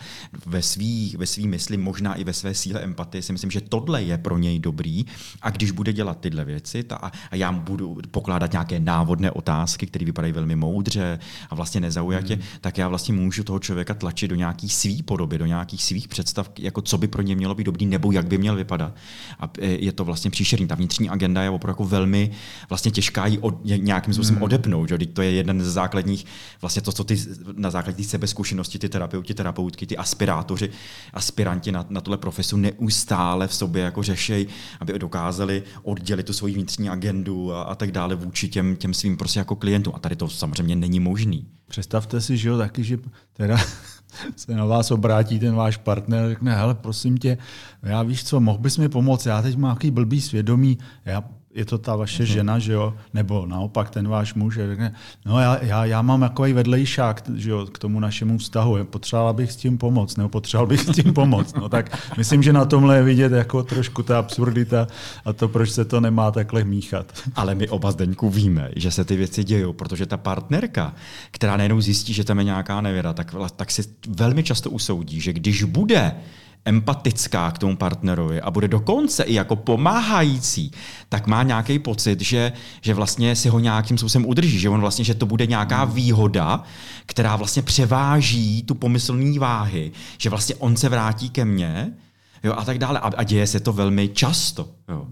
Ve 0.46 0.62
svý, 0.62 1.16
ve 1.18 1.26
svý 1.26 1.48
mysli, 1.48 1.78
možná 1.78 2.16
i 2.16 2.24
ve 2.24 2.34
své 2.34 2.54
síle 2.54 2.82
empatie 2.82 3.22
si 3.22 3.34
myslím, 3.34 3.52
že 3.52 3.62
tohle 3.62 4.04
je 4.04 4.18
pro 4.18 4.38
něj 4.38 4.60
dobrý 4.60 5.06
a 5.42 5.50
když 5.50 5.72
bude 5.72 5.94
dělat 5.94 6.20
tyhle 6.20 6.46
věci 6.46 6.84
ta, 6.84 6.96
a, 6.96 7.12
já 7.36 7.52
mu 7.52 7.62
budu 7.62 7.98
pokládat 8.12 8.52
nějaké 8.52 8.80
návodné 8.80 9.32
otázky, 9.32 9.86
které 9.86 10.06
vypadají 10.06 10.34
velmi 10.34 10.56
moudře 10.56 11.20
a 11.50 11.56
vlastně 11.56 11.82
nezaujatě, 11.82 12.34
hmm. 12.34 12.44
tak 12.62 12.78
já 12.78 12.88
vlastně 12.88 13.14
můžu 13.14 13.44
toho 13.44 13.60
člověka 13.60 13.94
tlačit 13.94 14.28
do 14.28 14.36
nějaký 14.36 14.70
svý 14.70 15.04
podoby, 15.04 15.38
do 15.38 15.46
nějakých 15.46 15.84
svých 15.84 16.08
představ, 16.08 16.52
jako 16.60 16.82
co 16.82 16.98
by 16.98 17.08
pro 17.08 17.22
ně 17.22 17.36
mělo 17.36 17.56
být 17.56 17.64
dobrý 17.64 17.86
nebo 17.86 18.12
jak 18.12 18.28
by 18.28 18.38
měl 18.38 18.56
vypadat. 18.56 18.96
A 19.40 19.50
e, 19.60 19.68
je 19.68 19.92
to 19.92 20.06
vlastně 20.06 20.32
příšerný. 20.32 20.68
Ta 20.68 20.76
vnitřní 20.76 21.10
agenda 21.10 21.44
je 21.44 21.50
opravdu 21.66 21.84
jako 21.84 21.90
velmi 21.90 22.32
vlastně 22.70 22.92
těžká 22.92 23.26
ji 23.26 23.38
od, 23.38 23.56
nějakým 23.64 24.14
způsobem 24.14 24.36
hmm. 24.36 24.44
odepnout. 24.44 24.90
Že? 24.90 24.98
To 24.98 25.22
je 25.22 25.32
jeden 25.32 25.62
z 25.62 25.74
základních, 25.74 26.26
vlastně 26.62 26.82
to, 26.82 26.92
co 26.92 27.04
ty 27.04 27.18
na 27.56 27.70
základě 27.70 28.04
sebezkušenosti, 28.04 28.80
ty 28.80 28.90
terapeuti, 28.90 29.34
terapeutky, 29.34 29.86
ty 29.86 29.98
aspirátoři, 29.98 30.70
aspiranti 31.14 31.72
na, 31.72 31.86
na 31.90 32.02
tuhle 32.02 32.18
profesu 32.18 32.58
neustále 32.58 33.48
v 33.48 33.56
sobě 33.56 33.84
jako 33.84 34.04
řešej, 34.04 34.48
aby 34.80 35.00
dokázali 35.00 35.64
oddělit 35.84 36.26
tu 36.26 36.34
svoji 36.34 36.54
vnitřní 36.54 36.90
agendu 36.90 37.54
a, 37.54 37.62
a 37.62 37.76
tak 37.76 37.92
dále 37.92 38.16
vůči 38.16 38.50
těm, 38.50 38.76
těm 38.76 38.94
svým 38.94 39.18
prostě 39.18 39.40
jako 39.40 39.56
klientům. 39.56 39.94
A 39.96 40.00
tady 40.00 40.16
to 40.16 40.30
samozřejmě 40.30 40.76
není 40.76 41.00
možný. 41.00 41.48
Představte 41.68 42.22
si, 42.22 42.38
že 42.38 42.50
jo, 42.50 42.58
taky, 42.58 42.84
že 42.84 42.98
teda 43.34 43.58
se 44.36 44.56
na 44.56 44.66
vás 44.66 44.92
obrátí 44.92 45.40
ten 45.40 45.56
váš 45.56 45.78
partner 45.78 46.26
a 46.26 46.30
řekne, 46.30 46.56
hele, 46.56 46.76
prosím 46.76 47.18
tě, 47.18 47.38
já 47.84 48.04
víš 48.04 48.24
co, 48.24 48.40
mohl 48.40 48.58
bys 48.58 48.78
mi 48.78 48.90
pomoct, 48.90 49.26
já 49.26 49.42
teď 49.42 49.58
mám 49.58 49.70
nějaký 49.70 49.92
blbý 49.92 50.22
svědomí, 50.22 50.78
já 51.06 51.24
je 51.56 51.66
to 51.66 51.78
ta 51.78 51.96
vaše 51.96 52.26
žena, 52.26 52.60
že 52.60 52.74
jo, 52.74 52.94
nebo 53.14 53.46
naopak 53.46 53.90
ten 53.90 54.08
váš 54.08 54.34
muž, 54.34 54.56
řekne, 54.56 54.94
no 55.26 55.40
já, 55.40 55.64
já, 55.64 55.86
já 55.86 56.02
mám 56.02 56.20
takový 56.20 56.54
vedlejšák 56.54 57.22
že 57.36 57.50
jo, 57.50 57.66
k 57.66 57.80
tomu 57.80 58.00
našemu 58.00 58.38
vztahu, 58.38 58.84
potřeboval 58.84 59.34
bych 59.34 59.52
s 59.52 59.56
tím 59.56 59.78
pomoct, 59.78 60.18
nebo 60.18 60.30
potřeboval 60.30 60.68
bych 60.68 60.80
s 60.80 60.92
tím 60.92 61.14
pomoct. 61.14 61.56
No 61.56 61.70
tak 61.70 61.98
myslím, 62.18 62.44
že 62.44 62.54
na 62.54 62.66
tomhle 62.66 62.98
je 62.98 63.04
vidět 63.04 63.32
jako 63.32 63.64
trošku 63.64 64.04
ta 64.04 64.20
absurdita 64.20 64.88
a 65.26 65.34
to, 65.34 65.48
proč 65.48 65.72
se 65.72 65.86
to 65.86 66.02
nemá 66.02 66.32
takhle 66.32 66.64
míchat. 66.64 67.14
Ale 67.36 67.56
my 67.56 67.70
oba 67.70 67.92
Zdeňku 67.92 68.30
víme, 68.30 68.70
že 68.76 68.92
se 68.92 69.06
ty 69.06 69.16
věci 69.16 69.44
dějou, 69.44 69.74
protože 69.74 70.06
ta 70.06 70.18
partnerka, 70.18 70.94
která 71.32 71.58
nejenom 71.58 71.82
zjistí, 71.82 72.14
že 72.14 72.24
tam 72.24 72.38
je 72.38 72.44
nějaká 72.44 72.82
nevěra, 72.82 73.14
tak, 73.14 73.36
tak 73.56 73.72
si 73.72 73.84
velmi 74.08 74.44
často 74.44 74.70
usoudí, 74.70 75.22
že 75.22 75.34
když 75.34 75.64
bude 75.64 76.16
empatická 76.66 77.52
k 77.52 77.58
tomu 77.58 77.78
partnerovi 77.78 78.42
a 78.42 78.52
bude 78.52 78.68
dokonce 78.68 79.24
i 79.24 79.34
jako 79.34 79.56
pomáhající, 79.56 80.72
tak 81.10 81.28
má 81.28 81.44
nějaký 81.44 81.80
pocit, 81.80 82.22
že, 82.22 82.52
že 82.82 82.94
vlastně 82.94 83.36
si 83.36 83.50
ho 83.50 83.60
nějakým 83.60 83.98
způsobem 83.98 84.26
udrží, 84.26 84.60
že 84.60 84.70
on 84.70 84.82
vlastně, 84.82 85.06
že 85.06 85.14
to 85.14 85.26
bude 85.26 85.46
nějaká 85.46 85.86
výhoda, 85.86 86.64
která 87.06 87.36
vlastně 87.36 87.62
převáží 87.62 88.64
tu 88.64 88.76
pomyslný 88.76 89.40
váhy, 89.40 89.92
že 90.18 90.30
vlastně 90.30 90.56
on 90.56 90.76
se 90.76 90.90
vrátí 90.90 91.30
ke 91.30 91.46
mně 91.46 91.94
jo, 92.46 92.54
a 92.58 92.66
tak 92.66 92.78
dále. 92.78 93.00
A, 93.00 93.12
a 93.18 93.24
děje 93.24 93.48
se 93.48 93.60
to 93.60 93.74
velmi 93.74 94.10
často. 94.10 94.70
Jo. 94.90 95.08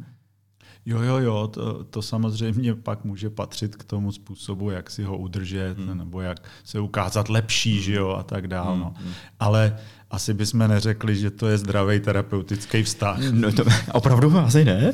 Jo, 0.85 1.01
jo, 1.01 1.17
jo, 1.17 1.47
to, 1.47 1.83
to 1.83 2.01
samozřejmě 2.01 2.75
pak 2.75 3.03
může 3.03 3.29
patřit 3.29 3.75
k 3.75 3.83
tomu 3.83 4.11
způsobu, 4.11 4.69
jak 4.69 4.89
si 4.89 5.03
ho 5.03 5.17
udržet, 5.17 5.77
hmm. 5.77 5.97
nebo 5.97 6.21
jak 6.21 6.43
se 6.63 6.79
ukázat 6.79 7.29
lepší, 7.29 7.81
že 7.81 7.93
jo, 7.93 8.09
a 8.09 8.23
tak 8.23 8.47
dále. 8.47 8.77
No. 8.77 8.93
Hmm. 8.97 9.13
Ale 9.39 9.77
asi 10.13 10.33
bychom 10.33 10.67
neřekli, 10.67 11.15
že 11.15 11.31
to 11.31 11.47
je 11.47 11.57
zdravý 11.57 11.99
terapeutický 11.99 12.83
vztah. 12.83 13.17
No 13.31 13.51
to 13.51 13.63
opravdu 13.93 14.37
asi 14.37 14.65
ne. 14.65 14.91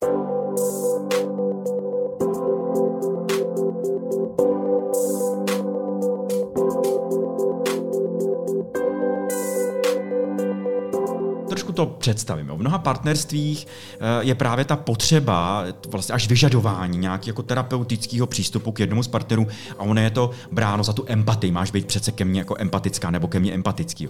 Představím. 11.99 12.47
V 12.47 12.57
mnoha 12.57 12.77
partnerstvích 12.77 13.67
eh, 13.67 13.97
je 14.19 14.35
právě 14.35 14.65
ta 14.65 14.75
potřeba, 14.75 15.63
vlastně 15.87 16.15
až 16.15 16.27
vyžadování 16.27 16.97
nějakého 16.97 17.29
jako 17.29 17.43
terapeutického 17.43 18.27
přístupu 18.27 18.71
k 18.71 18.79
jednomu 18.79 19.03
z 19.03 19.07
partnerů 19.07 19.47
a 19.77 19.83
ono 19.83 20.01
je 20.01 20.09
to 20.09 20.31
bráno 20.51 20.83
za 20.83 20.93
tu 20.93 21.05
empatii. 21.07 21.51
Máš 21.51 21.71
být 21.71 21.85
přece 21.85 22.11
ke 22.11 22.25
mně 22.25 22.39
jako 22.39 22.55
empatická 22.59 23.11
nebo 23.11 23.27
ke 23.27 23.39
mně 23.39 23.53
empatický. 23.53 24.09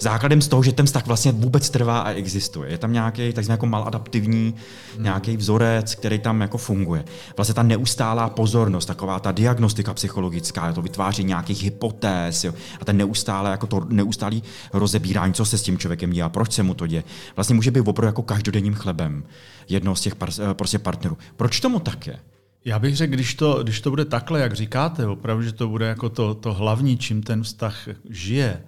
Základem 0.00 0.42
z 0.42 0.48
toho, 0.48 0.62
že 0.62 0.72
ten 0.72 0.86
vztah 0.86 1.06
vlastně 1.06 1.32
vůbec 1.32 1.70
trvá 1.70 2.00
a 2.00 2.10
existuje. 2.10 2.70
Je 2.70 2.78
tam 2.78 2.92
nějaký 2.92 3.32
takzvaný 3.32 3.54
jako 3.54 3.66
maladaptivní 3.66 4.54
hmm. 4.94 5.04
nějaký 5.04 5.36
vzorec, 5.36 5.94
který 5.94 6.18
tam 6.18 6.40
jako 6.40 6.58
funguje. 6.58 7.04
Vlastně 7.36 7.54
ta 7.54 7.62
neustálá 7.62 8.28
pozornost, 8.28 8.86
taková 8.86 9.20
ta 9.20 9.32
diagnostika 9.32 9.94
psychologická, 9.94 10.72
to 10.72 10.82
vytváří 10.82 11.24
nějakých 11.24 11.62
hypotéz 11.62 12.44
jo, 12.44 12.54
a 12.80 12.84
ten 12.84 12.96
neustále 12.96 13.50
jako 13.50 13.66
to 13.66 13.86
neustálý 13.88 14.42
rozebírání, 14.72 15.34
co 15.34 15.44
se 15.44 15.58
s 15.58 15.62
tím 15.62 15.78
člověkem 15.78 16.10
dělá, 16.10 16.28
proč 16.28 16.52
se 16.52 16.62
mu 16.62 16.74
to 16.74 16.86
děje 16.86 17.04
vlastně 17.36 17.54
může 17.54 17.70
být 17.70 17.80
opravdu 17.80 18.06
jako 18.06 18.22
každodenním 18.22 18.74
chlebem 18.74 19.24
jednoho 19.68 19.96
z 19.96 20.00
těch 20.00 20.14
par, 20.14 20.28
eh, 20.50 20.54
prostě 20.54 20.78
partnerů. 20.78 21.18
Proč 21.36 21.60
tomu 21.60 21.80
tak 21.80 22.06
je? 22.06 22.18
Já 22.64 22.78
bych 22.78 22.96
řekl, 22.96 23.12
když 23.12 23.34
to, 23.34 23.62
když 23.62 23.80
to 23.80 23.90
bude 23.90 24.04
takhle, 24.04 24.40
jak 24.40 24.52
říkáte, 24.52 25.06
opravdu, 25.06 25.42
že 25.42 25.52
to 25.52 25.68
bude 25.68 25.86
jako 25.86 26.08
to, 26.08 26.34
to 26.34 26.54
hlavní, 26.54 26.98
čím 26.98 27.22
ten 27.22 27.42
vztah 27.42 27.88
žije, 28.10 28.62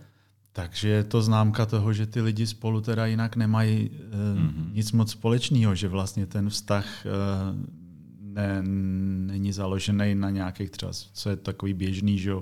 takže 0.52 0.88
je 0.88 1.04
to 1.04 1.22
známka 1.22 1.66
toho, 1.66 1.92
že 1.92 2.06
ty 2.06 2.20
lidi 2.20 2.46
spolu 2.46 2.80
teda 2.80 3.06
jinak 3.06 3.36
nemají 3.36 3.90
e, 3.90 4.38
mm-hmm. 4.38 4.72
nic 4.72 4.92
moc 4.92 5.10
společného, 5.10 5.74
že 5.74 5.88
vlastně 5.88 6.26
ten 6.26 6.50
vztah 6.50 7.06
e, 7.06 7.10
ne, 8.20 8.62
není 9.32 9.52
založený 9.52 10.14
na 10.14 10.30
nějakých 10.30 10.70
třeba, 10.70 10.92
co 11.12 11.30
je 11.30 11.36
takový 11.36 11.74
běžný, 11.74 12.18
že 12.18 12.32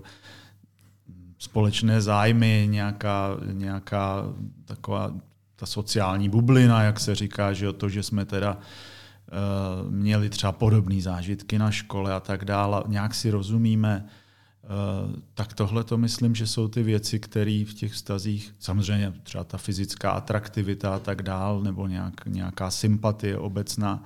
společné 1.38 2.00
zájmy, 2.00 2.66
nějaká, 2.70 3.36
nějaká 3.52 4.24
taková 4.64 5.14
ta 5.60 5.66
sociální 5.66 6.28
bublina, 6.28 6.82
jak 6.82 7.00
se 7.00 7.14
říká, 7.14 7.52
že 7.52 7.72
to, 7.72 7.88
že 7.88 8.02
jsme 8.02 8.24
teda 8.24 8.56
uh, 8.56 9.90
měli 9.92 10.30
třeba 10.30 10.52
podobné 10.52 11.00
zážitky 11.00 11.58
na 11.58 11.70
škole 11.70 12.14
a 12.14 12.20
tak 12.20 12.44
dále, 12.44 12.82
nějak 12.86 13.14
si 13.14 13.30
rozumíme, 13.30 14.04
uh, 14.04 15.16
tak 15.34 15.52
tohle 15.52 15.84
to 15.84 15.98
myslím, 15.98 16.34
že 16.34 16.46
jsou 16.46 16.68
ty 16.68 16.82
věci, 16.82 17.20
které 17.20 17.64
v 17.68 17.74
těch 17.74 17.92
vztazích, 17.92 18.54
samozřejmě 18.58 19.12
třeba 19.22 19.44
ta 19.44 19.58
fyzická 19.58 20.10
atraktivita 20.10 20.94
a 20.94 20.98
tak 20.98 21.22
dál, 21.22 21.60
nebo 21.60 21.86
nějak, 21.86 22.26
nějaká 22.26 22.70
sympatie 22.70 23.38
obecná, 23.38 24.04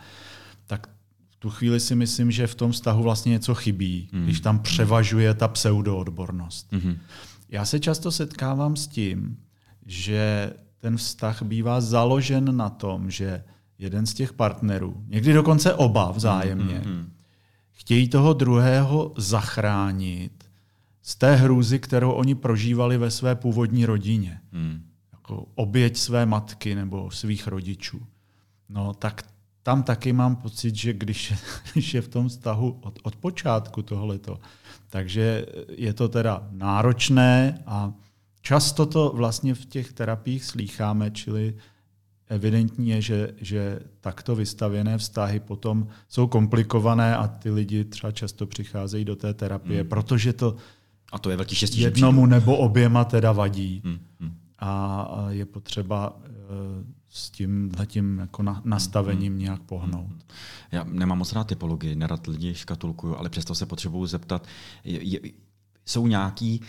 tak 0.67 0.87
v 1.31 1.37
tu 1.37 1.51
chvíli 1.51 1.81
si 1.81 1.95
myslím, 1.95 2.31
že 2.31 2.47
v 2.47 2.55
tom 2.55 2.73
vztahu 2.73 3.03
vlastně 3.03 3.31
něco 3.31 3.55
chybí, 3.55 4.09
mm. 4.13 4.25
když 4.25 4.41
tam 4.41 4.59
převažuje 4.59 5.35
ta 5.35 5.49
pseudoodbornost. 5.49 6.73
Mm-hmm. 6.73 6.99
Já 7.49 7.65
se 7.65 7.81
často 7.81 8.13
setkávám 8.13 8.77
s 8.77 8.87
tím, 8.87 9.37
že 9.87 10.53
ten 10.85 10.97
vztah 10.97 11.43
bývá 11.43 11.81
založen 11.81 12.57
na 12.57 12.69
tom, 12.69 13.11
že 13.11 13.45
jeden 13.79 14.07
z 14.07 14.15
těch 14.15 14.33
partnerů, 14.33 15.05
někdy 15.07 15.33
dokonce 15.33 15.75
oba 15.75 16.11
vzájemně, 16.11 16.81
mm-hmm. 16.81 17.09
chtějí 17.73 18.09
toho 18.09 18.33
druhého 18.33 19.13
zachránit 19.17 20.45
z 21.03 21.17
té 21.17 21.37
hrůzy, 21.37 21.79
kterou 21.79 22.13
oni 22.13 22.35
prožívali 22.35 22.99
ve 22.99 23.11
své 23.11 23.35
původní 23.35 23.87
rodině. 23.87 24.41
Mm. 24.53 24.85
Jako 25.13 25.47
oběť 25.55 25.97
své 25.97 26.27
matky 26.27 26.75
nebo 26.75 27.11
svých 27.11 27.47
rodičů. 27.47 28.01
No 28.69 28.95
tak 28.95 29.23
tam 29.63 29.83
taky 29.83 30.13
mám 30.13 30.37
pocit, 30.37 30.75
že 30.75 30.93
když, 30.93 31.33
když 31.73 31.95
je 31.95 32.01
v 32.01 32.09
tom 32.09 32.29
vztahu 32.29 32.79
od, 32.83 32.99
od 33.03 33.17
počátku 33.17 33.83
tohleto, 33.83 34.41
takže 34.91 35.47
je 35.69 35.93
to 35.93 36.09
teda 36.09 36.49
náročné 36.51 37.63
a 37.67 37.93
Často 38.47 38.87
to 38.87 39.13
vlastně 39.15 39.55
v 39.55 39.65
těch 39.65 39.93
terapiích 39.93 40.45
slýcháme, 40.45 41.11
čili 41.11 41.55
evidentní 42.29 42.89
je, 42.89 43.03
že, 43.03 43.35
že 43.41 43.81
takto 44.01 44.37
vystavěné 44.37 44.99
vztahy 44.99 45.41
potom 45.41 45.89
jsou 46.09 46.27
komplikované 46.27 47.17
a 47.17 47.29
ty 47.29 47.51
lidi 47.51 47.85
třeba 47.85 48.11
často 48.13 48.47
přicházejí 48.47 49.05
do 49.05 49.17
té 49.17 49.35
terapie, 49.35 49.81
hmm. 49.81 49.89
protože 49.89 50.33
to 50.33 50.57
a 51.13 51.19
to 51.19 51.31
je 51.31 51.37
velký 51.37 51.55
štěstí, 51.55 51.81
jednomu 51.81 52.27
nebo 52.27 52.57
oběma 52.57 53.05
teda 53.05 53.33
vadí. 53.33 53.83
Hmm. 53.85 53.99
Hmm. 54.21 54.35
A 54.59 55.27
je 55.29 55.47
potřeba 55.47 56.17
uh, 56.17 56.23
s 57.09 57.31
tím 57.31 57.71
tím 57.87 58.19
jako 58.19 58.43
na, 58.43 58.63
nastavením 58.65 59.33
hmm. 59.33 59.43
nějak 59.43 59.63
pohnout. 59.63 60.07
Hmm. 60.07 60.21
Já 60.73 60.85
nemám 60.85 61.19
moc 61.19 61.33
rád 61.33 61.45
typologii, 61.45 61.95
nerad 61.95 62.27
lidi 62.27 62.55
škatulkuju, 62.55 63.17
ale 63.17 63.29
přesto 63.29 63.55
se 63.55 63.67
potřebuju 63.67 64.07
zeptat, 64.07 64.47
je, 64.85 65.03
je, 65.03 65.21
jsou 65.87 66.07
nějaký 66.07 66.61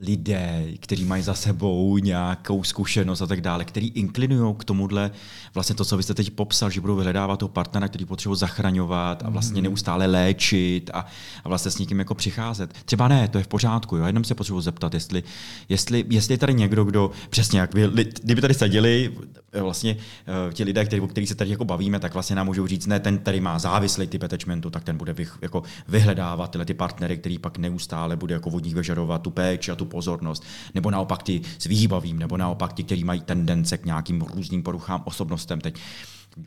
lidé, 0.00 0.66
kteří 0.80 1.04
mají 1.04 1.22
za 1.22 1.34
sebou 1.34 1.98
nějakou 1.98 2.64
zkušenost 2.64 3.22
a 3.22 3.26
tak 3.26 3.40
dále, 3.40 3.64
který 3.64 3.88
inklinují 3.88 4.54
k 4.58 4.64
tomuhle, 4.64 5.10
vlastně 5.54 5.76
to, 5.76 5.84
co 5.84 5.96
vy 5.96 6.02
jste 6.02 6.14
teď 6.14 6.30
popsal, 6.30 6.70
že 6.70 6.80
budou 6.80 6.96
vyhledávat 6.96 7.38
toho 7.38 7.48
partnera, 7.48 7.88
který 7.88 8.04
potřebují 8.04 8.38
zachraňovat 8.38 9.22
a 9.22 9.30
vlastně 9.30 9.60
mhm. 9.60 9.64
neustále 9.64 10.06
léčit 10.06 10.90
a, 10.94 11.06
a 11.44 11.48
vlastně 11.48 11.70
s 11.70 11.78
někým 11.78 11.98
jako 11.98 12.14
přicházet. 12.14 12.72
Třeba 12.84 13.08
ne, 13.08 13.28
to 13.28 13.38
je 13.38 13.44
v 13.44 13.48
pořádku, 13.48 13.96
jo? 13.96 14.04
jenom 14.04 14.24
se 14.24 14.34
potřebuji 14.34 14.60
zeptat, 14.60 14.94
jestli, 14.94 15.22
jestli, 15.68 16.04
jestli 16.08 16.34
je 16.34 16.38
tady 16.38 16.54
někdo, 16.54 16.84
kdo 16.84 17.10
přesně 17.30 17.60
jak 17.60 17.74
vy, 17.74 17.88
kdyby 18.22 18.40
tady 18.40 18.54
seděli 18.54 19.12
vlastně 19.60 19.96
uh, 19.96 20.52
ti 20.52 20.64
lidé, 20.64 20.84
který, 20.84 21.00
o 21.00 21.06
kterých 21.06 21.28
se 21.28 21.34
tady 21.34 21.50
jako 21.50 21.64
bavíme, 21.64 22.00
tak 22.00 22.14
vlastně 22.14 22.36
nám 22.36 22.46
můžou 22.46 22.66
říct, 22.66 22.86
ne, 22.86 23.00
ten, 23.00 23.18
který 23.18 23.40
má 23.40 23.58
závislý 23.58 24.06
typ 24.06 24.22
attachmentu, 24.22 24.70
tak 24.70 24.84
ten 24.84 24.96
bude 24.96 25.12
vych, 25.12 25.38
jako 25.42 25.62
vyhledávat 25.88 26.50
tyhle 26.50 26.64
ty 26.64 26.74
partnery, 26.74 27.16
který 27.16 27.38
pak 27.38 27.58
neustále 27.58 28.16
bude 28.16 28.34
jako 28.34 28.50
od 28.50 28.64
nich 28.64 28.74
vyžadovat 28.74 29.22
tu 29.22 29.30
péči 29.30 29.70
a 29.70 29.76
tu 29.76 29.89
pozornost, 29.90 30.44
nebo 30.74 30.90
naopak 30.90 31.22
ty 31.22 31.40
s 31.58 31.64
výbavím, 31.64 32.18
nebo 32.18 32.36
naopak 32.36 32.72
ti, 32.72 32.84
kteří 32.84 33.04
mají 33.04 33.20
tendence 33.20 33.78
k 33.78 33.84
nějakým 33.84 34.20
různým 34.20 34.62
poruchám 34.62 35.02
osobnostem. 35.04 35.60
Teď 35.60 35.80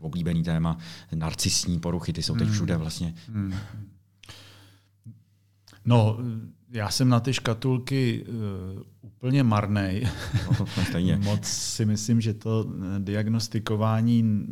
oblíbený 0.01 0.43
téma, 0.43 0.77
narcisní 1.15 1.79
poruchy, 1.79 2.13
ty 2.13 2.23
jsou 2.23 2.34
teď 2.34 2.47
hmm. 2.47 2.53
všude 2.53 2.77
vlastně. 2.77 3.13
Hmm. 3.27 3.53
No, 5.86 6.17
já 6.69 6.89
jsem 6.89 7.10
na 7.10 7.19
ty 7.19 7.34
škatulky 7.34 8.25
uh, 8.27 8.82
úplně 9.01 9.43
marnej. 9.43 10.08
No, 10.60 10.65
Moc 11.23 11.45
si 11.45 11.86
myslím, 11.86 12.21
že 12.21 12.34
to 12.34 12.65
diagnostikování 12.99 14.45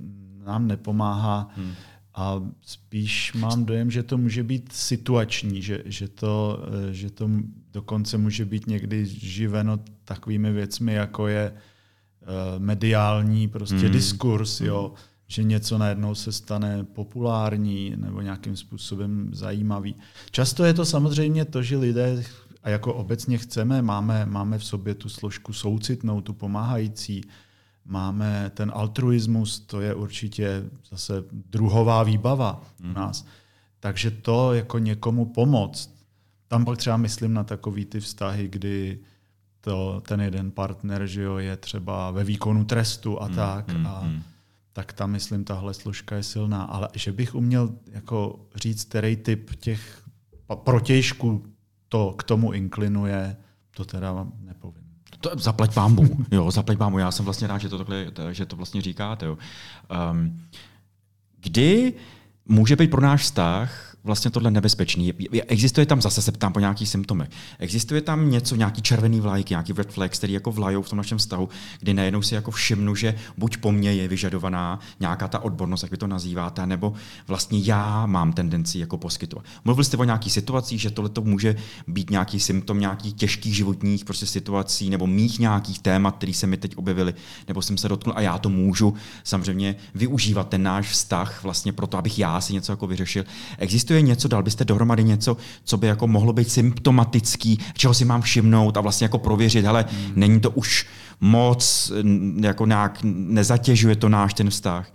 nám 0.46 0.68
nepomáhá. 0.68 1.50
Hmm. 1.56 1.74
A 2.16 2.42
spíš 2.62 3.34
mám 3.34 3.66
dojem, 3.66 3.92
že 3.92 4.04
to 4.04 4.18
může 4.18 4.44
být 4.44 4.72
situační, 4.72 5.62
že, 5.62 5.84
že, 5.86 6.08
to, 6.08 6.64
eh, 6.68 6.94
že 6.94 7.10
to 7.10 7.30
dokonce 7.74 8.18
může 8.18 8.46
být 8.46 8.68
někdy 8.68 9.06
živeno 9.06 9.80
takovými 10.06 10.52
věcmi, 10.52 10.94
jako 10.94 11.28
je 11.28 11.52
uh, 11.52 12.28
mediální 12.60 13.48
prostě 13.48 13.86
mm. 13.86 13.92
diskurs, 13.92 14.62
jo, 14.62 14.94
že 15.28 15.44
něco 15.44 15.78
najednou 15.78 16.16
se 16.16 16.32
stane 16.32 16.84
populární 16.84 17.94
nebo 17.98 18.22
nějakým 18.22 18.58
způsobem 18.58 19.30
zajímavý. 19.34 19.96
Často 20.32 20.66
je 20.66 20.74
to 20.74 20.86
samozřejmě 20.86 21.46
to, 21.46 21.64
že 21.64 21.78
lidé, 21.78 22.24
a 22.64 22.70
jako 22.70 22.94
obecně 22.94 23.38
chceme, 23.38 23.82
máme, 23.82 24.26
máme 24.26 24.58
v 24.58 24.64
sobě 24.64 24.96
tu 24.96 25.10
složku 25.10 25.54
soucitnou, 25.54 26.22
tu 26.22 26.34
pomáhající, 26.34 27.22
Máme 27.86 28.52
ten 28.54 28.72
altruismus, 28.76 29.60
to 29.60 29.82
je 29.82 29.96
určitě 29.96 30.64
zase 30.90 31.14
druhová 31.32 32.04
výbava 32.04 32.64
u 32.80 32.86
mhm. 32.86 32.94
nás. 32.94 33.26
Takže 33.80 34.12
to 34.12 34.54
jako 34.54 34.80
někomu 34.80 35.26
pomoct. 35.26 35.94
Tam 36.48 36.66
pak 36.66 36.78
třeba 36.78 36.98
myslím 36.98 37.34
na 37.34 37.44
takový 37.44 37.86
ty 37.86 38.00
vztahy, 38.00 38.48
kdy 38.48 39.00
to, 39.62 40.02
ten 40.08 40.22
jeden 40.22 40.52
partner 40.52 41.08
že 41.08 41.22
jo, 41.22 41.38
je 41.38 41.58
třeba 41.58 42.12
ve 42.12 42.24
výkonu 42.24 42.66
trestu 42.66 43.22
a 43.22 43.28
mm, 43.28 43.36
tak. 43.36 43.74
Mm, 43.74 43.88
a 43.88 44.02
mm. 44.04 44.24
Tak 44.74 44.94
tam, 44.94 45.12
myslím, 45.12 45.44
tahle 45.44 45.74
složka 45.74 46.16
je 46.16 46.24
silná. 46.24 46.64
Ale 46.64 46.90
že 46.96 47.12
bych 47.12 47.36
uměl 47.36 47.70
jako 47.92 48.46
říct, 48.56 48.84
který 48.84 49.16
typ 49.16 49.56
těch 49.56 50.04
protějšků 50.56 51.46
to 51.90 52.14
k 52.18 52.24
tomu 52.24 52.52
inklinuje, 52.52 53.38
to 53.76 53.86
teda 53.86 54.28
nepovím. 54.40 54.81
To, 55.22 55.32
zaplať 55.36 55.74
pámbu, 55.74 56.04
jo, 56.32 56.52
zaplať 56.52 56.78
pámbu. 56.78 56.98
Já 57.00 57.12
jsem 57.12 57.26
vlastně 57.26 57.48
rád, 57.48 57.58
že 57.58 57.70
to, 57.70 57.78
takhle, 57.78 58.06
že 58.32 58.46
to 58.46 58.56
vlastně 58.56 58.82
říkáte. 58.82 59.26
Jo. 59.26 59.38
Um, 60.12 60.42
kdy 61.40 61.94
může 62.46 62.76
být 62.76 62.92
pro 62.92 63.02
náš 63.02 63.22
vztah 63.22 63.91
vlastně 64.04 64.32
tohle 64.32 64.52
nebezpečný. 64.52 65.14
Existuje 65.48 65.86
tam, 65.86 66.02
zase 66.02 66.22
se 66.22 66.32
ptám 66.32 66.54
po 66.54 66.60
nějakých 66.60 66.90
symptomech, 66.90 67.30
existuje 67.60 68.02
tam 68.02 68.32
něco, 68.32 68.56
nějaký 68.56 68.82
červený 68.82 69.22
vlajky, 69.22 69.52
nějaký 69.52 69.74
red 69.74 69.92
flags, 69.92 70.18
který 70.18 70.34
jako 70.34 70.52
vlajou 70.52 70.82
v 70.82 70.90
tom 70.90 70.98
našem 70.98 71.18
vztahu, 71.18 71.50
kdy 71.80 71.94
najednou 71.94 72.22
si 72.22 72.36
jako 72.36 72.52
všimnu, 72.52 72.96
že 72.96 73.16
buď 73.38 73.58
po 73.58 73.72
mně 73.72 73.94
je 73.94 74.08
vyžadovaná 74.08 74.80
nějaká 75.00 75.28
ta 75.28 75.40
odbornost, 75.40 75.84
jak 75.84 75.92
vy 75.92 75.98
to 75.98 76.08
nazýváte, 76.08 76.66
nebo 76.66 76.94
vlastně 77.28 77.60
já 77.64 78.06
mám 78.06 78.34
tendenci 78.34 78.80
jako 78.80 78.98
poskytovat. 78.98 79.46
Mluvil 79.66 79.84
jste 79.84 79.98
o 79.98 80.04
nějaký 80.04 80.30
situací, 80.30 80.78
že 80.78 80.90
tohle 80.90 81.10
to 81.10 81.22
může 81.22 81.56
být 81.88 82.10
nějaký 82.10 82.40
symptom 82.40 82.80
nějakých 82.80 83.14
těžkých 83.14 83.56
životních 83.56 84.06
prostě 84.06 84.26
situací 84.26 84.90
nebo 84.90 85.08
mých 85.08 85.40
nějakých 85.40 85.80
témat, 85.80 86.16
které 86.18 86.34
se 86.34 86.48
mi 86.48 86.58
teď 86.58 86.76
objevily, 86.76 87.14
nebo 87.48 87.62
jsem 87.62 87.78
se 87.78 87.90
dotknul 87.90 88.16
a 88.18 88.22
já 88.22 88.38
to 88.38 88.50
můžu 88.50 88.94
samozřejmě 89.24 89.76
využívat 89.96 90.50
ten 90.50 90.64
náš 90.64 90.90
vztah 90.90 91.44
vlastně 91.44 91.74
proto, 91.74 91.98
abych 91.98 92.20
já 92.20 92.42
si 92.42 92.54
něco 92.54 92.72
jako 92.72 92.88
vyřešil. 92.88 93.26
Existuje 93.58 93.91
existuje 93.92 94.02
něco, 94.02 94.28
dal 94.28 94.44
byste 94.44 94.66
dohromady 94.66 95.04
něco, 95.04 95.38
co 95.64 95.78
by 95.78 95.88
jako 95.88 96.08
mohlo 96.08 96.34
být 96.34 96.50
symptomatický, 96.50 97.58
čeho 97.74 97.94
si 97.94 98.06
mám 98.06 98.22
všimnout 98.22 98.78
a 98.78 98.82
vlastně 98.82 99.06
jako 99.06 99.18
prověřit, 99.18 99.66
ale 99.66 99.86
hmm. 99.90 100.14
není 100.16 100.40
to 100.40 100.52
už 100.52 100.88
moc, 101.22 101.92
jako 102.42 102.66
nějak 102.66 103.00
nezatěžuje 103.04 103.96
to 103.96 104.10
náš 104.10 104.34
ten 104.34 104.50
vztah. 104.50 104.88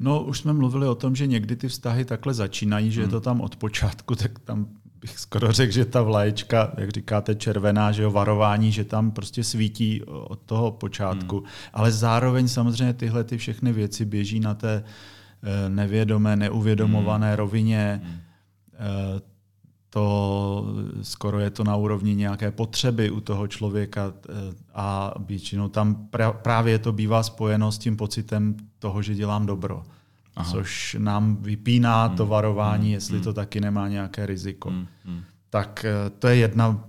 No, 0.00 0.22
už 0.24 0.38
jsme 0.38 0.52
mluvili 0.52 0.86
o 0.86 0.94
tom, 0.94 1.14
že 1.14 1.26
někdy 1.26 1.56
ty 1.56 1.68
vztahy 1.68 2.04
takhle 2.04 2.34
začínají, 2.34 2.90
že 2.90 3.00
hmm. 3.00 3.08
je 3.08 3.10
to 3.10 3.20
tam 3.20 3.40
od 3.40 3.56
počátku, 3.56 4.14
tak 4.14 4.38
tam 4.38 4.66
bych 5.00 5.18
skoro 5.18 5.52
řekl, 5.52 5.72
že 5.72 5.84
ta 5.84 6.02
vlaječka, 6.02 6.72
jak 6.78 6.90
říkáte, 6.90 7.34
červená, 7.34 7.92
že 7.92 8.02
jo, 8.02 8.10
varování, 8.10 8.72
že 8.72 8.84
tam 8.84 9.10
prostě 9.10 9.44
svítí 9.44 10.02
od 10.06 10.38
toho 10.46 10.70
počátku. 10.70 11.38
Hmm. 11.38 11.48
Ale 11.72 11.92
zároveň 11.92 12.48
samozřejmě 12.48 12.94
tyhle 12.94 13.24
ty 13.24 13.38
všechny 13.38 13.72
věci 13.72 14.04
běží 14.04 14.40
na 14.40 14.54
té 14.54 14.84
nevědomé, 15.68 16.36
neuvědomované 16.36 17.28
hmm. 17.28 17.36
rovině. 17.36 18.00
Hmm. 18.04 18.18
Eh, 18.74 19.20
to 19.90 20.66
skoro 21.02 21.38
je 21.38 21.50
to 21.50 21.64
na 21.64 21.76
úrovni 21.76 22.14
nějaké 22.14 22.50
potřeby 22.50 23.10
u 23.10 23.20
toho 23.20 23.46
člověka 23.46 24.12
eh, 24.28 24.32
a 24.74 25.14
většinou 25.18 25.68
tam 25.68 26.08
právě 26.42 26.78
to 26.78 26.92
bývá 26.92 27.22
spojeno 27.22 27.72
s 27.72 27.78
tím 27.78 27.96
pocitem 27.96 28.56
toho, 28.78 29.02
že 29.02 29.14
dělám 29.14 29.46
dobro. 29.46 29.82
Aha. 30.36 30.50
Což 30.50 30.96
nám 30.98 31.36
vypíná 31.36 32.06
hmm. 32.06 32.16
to 32.16 32.26
varování, 32.26 32.86
hmm. 32.86 32.94
jestli 32.94 33.14
hmm. 33.14 33.24
to 33.24 33.32
taky 33.32 33.60
nemá 33.60 33.88
nějaké 33.88 34.26
riziko. 34.26 34.70
Hmm. 34.70 34.86
Hmm. 35.04 35.22
Tak 35.50 35.86
to 36.18 36.28
je 36.28 36.36
jedna 36.36 36.84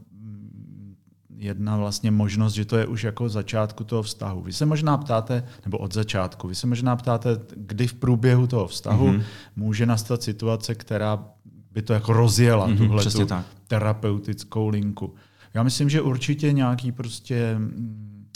jedna 1.43 1.77
vlastně 1.77 2.11
možnost, 2.11 2.53
že 2.53 2.65
to 2.65 2.77
je 2.77 2.85
už 2.85 3.03
jako 3.03 3.29
začátku 3.29 3.83
toho 3.83 4.03
vztahu. 4.03 4.41
Vy 4.41 4.53
se 4.53 4.65
možná 4.65 4.97
ptáte, 4.97 5.43
nebo 5.65 5.77
od 5.77 5.93
začátku, 5.93 6.47
vy 6.47 6.55
se 6.55 6.67
možná 6.67 6.95
ptáte, 6.95 7.29
kdy 7.55 7.87
v 7.87 7.93
průběhu 7.93 8.47
toho 8.47 8.67
vztahu 8.67 9.07
mm-hmm. 9.07 9.23
může 9.55 9.85
nastat 9.85 10.23
situace, 10.23 10.75
která 10.75 11.25
by 11.71 11.81
to 11.81 11.93
jako 11.93 12.13
rozjela, 12.13 12.69
mm-hmm, 12.69 12.77
tuhle 12.77 13.05
tu 13.05 13.27
terapeutickou 13.67 14.69
linku. 14.69 15.15
Já 15.53 15.63
myslím, 15.63 15.89
že 15.89 16.01
určitě 16.01 16.51
nějaký 16.51 16.91
prostě, 16.91 17.55
mm, 17.57 18.27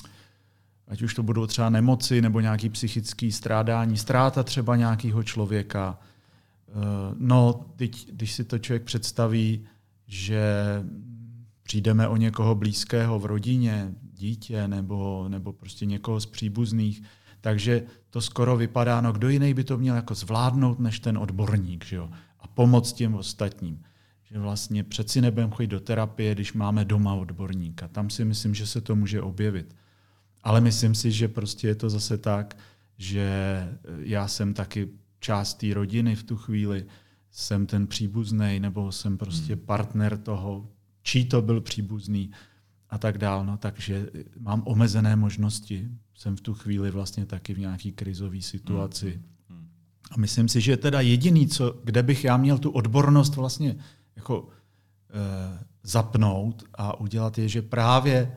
ať 0.87 1.01
už 1.01 1.13
to 1.13 1.23
budou 1.23 1.47
třeba 1.47 1.69
nemoci 1.69 2.21
nebo 2.21 2.39
nějaký 2.39 2.69
psychický 2.69 3.31
strádání, 3.31 3.97
ztráta 3.97 4.43
třeba 4.43 4.75
nějakého 4.75 5.23
člověka. 5.23 5.99
Eh, 6.69 6.73
no, 7.17 7.65
teď, 7.75 8.11
když 8.11 8.31
si 8.31 8.43
to 8.43 8.59
člověk 8.59 8.83
představí, 8.83 9.65
že 10.07 10.43
přijdeme 11.67 12.07
o 12.07 12.17
někoho 12.17 12.55
blízkého 12.55 13.19
v 13.19 13.25
rodině, 13.25 13.93
dítě 14.13 14.67
nebo, 14.67 15.25
nebo 15.29 15.53
prostě 15.53 15.85
někoho 15.85 16.19
z 16.19 16.25
příbuzných, 16.25 17.03
takže 17.41 17.83
to 18.09 18.21
skoro 18.21 18.57
vypadá, 18.57 19.01
no 19.01 19.11
kdo 19.11 19.29
jiný 19.29 19.53
by 19.53 19.63
to 19.63 19.77
měl 19.77 19.95
jako 19.95 20.15
zvládnout 20.15 20.79
než 20.79 20.99
ten 20.99 21.17
odborník, 21.17 21.85
že 21.85 21.95
jo? 21.95 22.09
A 22.39 22.47
pomoct 22.47 22.93
těm 22.93 23.15
ostatním. 23.15 23.83
Že 24.23 24.39
vlastně 24.39 24.83
přeci 24.83 25.21
nebudeme 25.21 25.51
chodit 25.55 25.67
do 25.67 25.79
terapie, 25.79 26.35
když 26.35 26.53
máme 26.53 26.85
doma 26.85 27.13
odborníka. 27.13 27.87
Tam 27.87 28.09
si 28.09 28.25
myslím, 28.25 28.55
že 28.55 28.67
se 28.67 28.81
to 28.81 28.95
může 28.95 29.21
objevit. 29.21 29.75
Ale 30.43 30.61
myslím 30.61 30.95
si, 30.95 31.11
že 31.11 31.27
prostě 31.27 31.67
je 31.67 31.75
to 31.75 31.89
zase 31.89 32.17
tak, 32.17 32.57
že 32.97 33.27
já 33.99 34.27
jsem 34.27 34.53
taky 34.53 34.87
část 35.19 35.53
té 35.53 35.73
rodiny 35.73 36.15
v 36.15 36.23
tu 36.23 36.37
chvíli, 36.37 36.85
jsem 37.31 37.65
ten 37.65 37.87
příbuzný, 37.87 38.59
nebo 38.59 38.91
jsem 38.91 39.17
prostě 39.17 39.53
hmm. 39.53 39.65
partner 39.65 40.17
toho 40.17 40.76
čí 41.07 41.25
to 41.25 41.41
byl 41.41 41.61
příbuzný 41.61 42.31
a 42.89 42.97
tak 42.97 43.17
dál. 43.17 43.45
No, 43.45 43.57
takže 43.57 44.09
mám 44.39 44.63
omezené 44.65 45.15
možnosti. 45.15 45.87
Jsem 46.15 46.35
v 46.35 46.41
tu 46.41 46.53
chvíli 46.53 46.91
vlastně 46.91 47.25
taky 47.25 47.53
v 47.53 47.59
nějaký 47.59 47.91
krizové 47.91 48.41
situaci. 48.41 49.11
Hmm. 49.11 49.59
Hmm. 49.59 49.69
A 50.11 50.17
myslím 50.17 50.49
si, 50.49 50.61
že 50.61 50.77
teda 50.77 51.01
jediný, 51.01 51.47
co, 51.47 51.79
kde 51.83 52.03
bych 52.03 52.23
já 52.23 52.37
měl 52.37 52.57
tu 52.57 52.71
odbornost 52.71 53.35
vlastně 53.35 53.75
jako 54.15 54.47
e, 55.09 55.65
zapnout 55.83 56.63
a 56.73 56.99
udělat 56.99 57.37
je, 57.37 57.49
že 57.49 57.61
právě 57.61 58.35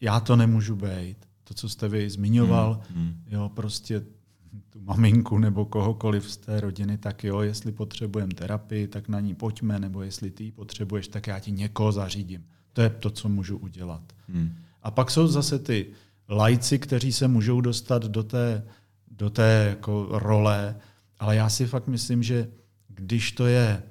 já 0.00 0.20
to 0.20 0.36
nemůžu 0.36 0.76
být. 0.76 1.16
To, 1.44 1.54
co 1.54 1.68
jste 1.68 1.88
vy 1.88 2.10
zmiňoval, 2.10 2.80
hmm. 2.90 3.04
hmm. 3.04 3.22
jo, 3.26 3.48
prostě 3.54 4.04
tu 4.70 4.80
maminku 4.80 5.38
nebo 5.38 5.64
kohokoliv 5.64 6.30
z 6.30 6.36
té 6.36 6.60
rodiny, 6.60 6.98
tak 6.98 7.24
jo, 7.24 7.40
jestli 7.40 7.72
potřebujeme 7.72 8.34
terapii, 8.34 8.86
tak 8.86 9.08
na 9.08 9.20
ní 9.20 9.34
pojďme, 9.34 9.78
nebo 9.78 10.02
jestli 10.02 10.30
ty 10.30 10.52
potřebuješ, 10.52 11.08
tak 11.08 11.26
já 11.26 11.38
ti 11.38 11.52
někoho 11.52 11.92
zařídím. 11.92 12.44
To 12.72 12.82
je 12.82 12.90
to, 12.90 13.10
co 13.10 13.28
můžu 13.28 13.58
udělat. 13.58 14.02
Hmm. 14.28 14.52
A 14.82 14.90
pak 14.90 15.10
jsou 15.10 15.26
zase 15.26 15.58
ty 15.58 15.86
lajci, 16.28 16.78
kteří 16.78 17.12
se 17.12 17.28
můžou 17.28 17.60
dostat 17.60 18.04
do 18.04 18.22
té, 18.22 18.64
do 19.10 19.30
té 19.30 19.66
jako 19.68 20.08
role, 20.10 20.76
ale 21.18 21.36
já 21.36 21.48
si 21.48 21.66
fakt 21.66 21.86
myslím, 21.86 22.22
že 22.22 22.48
když 22.88 23.32
to 23.32 23.46
je, 23.46 23.82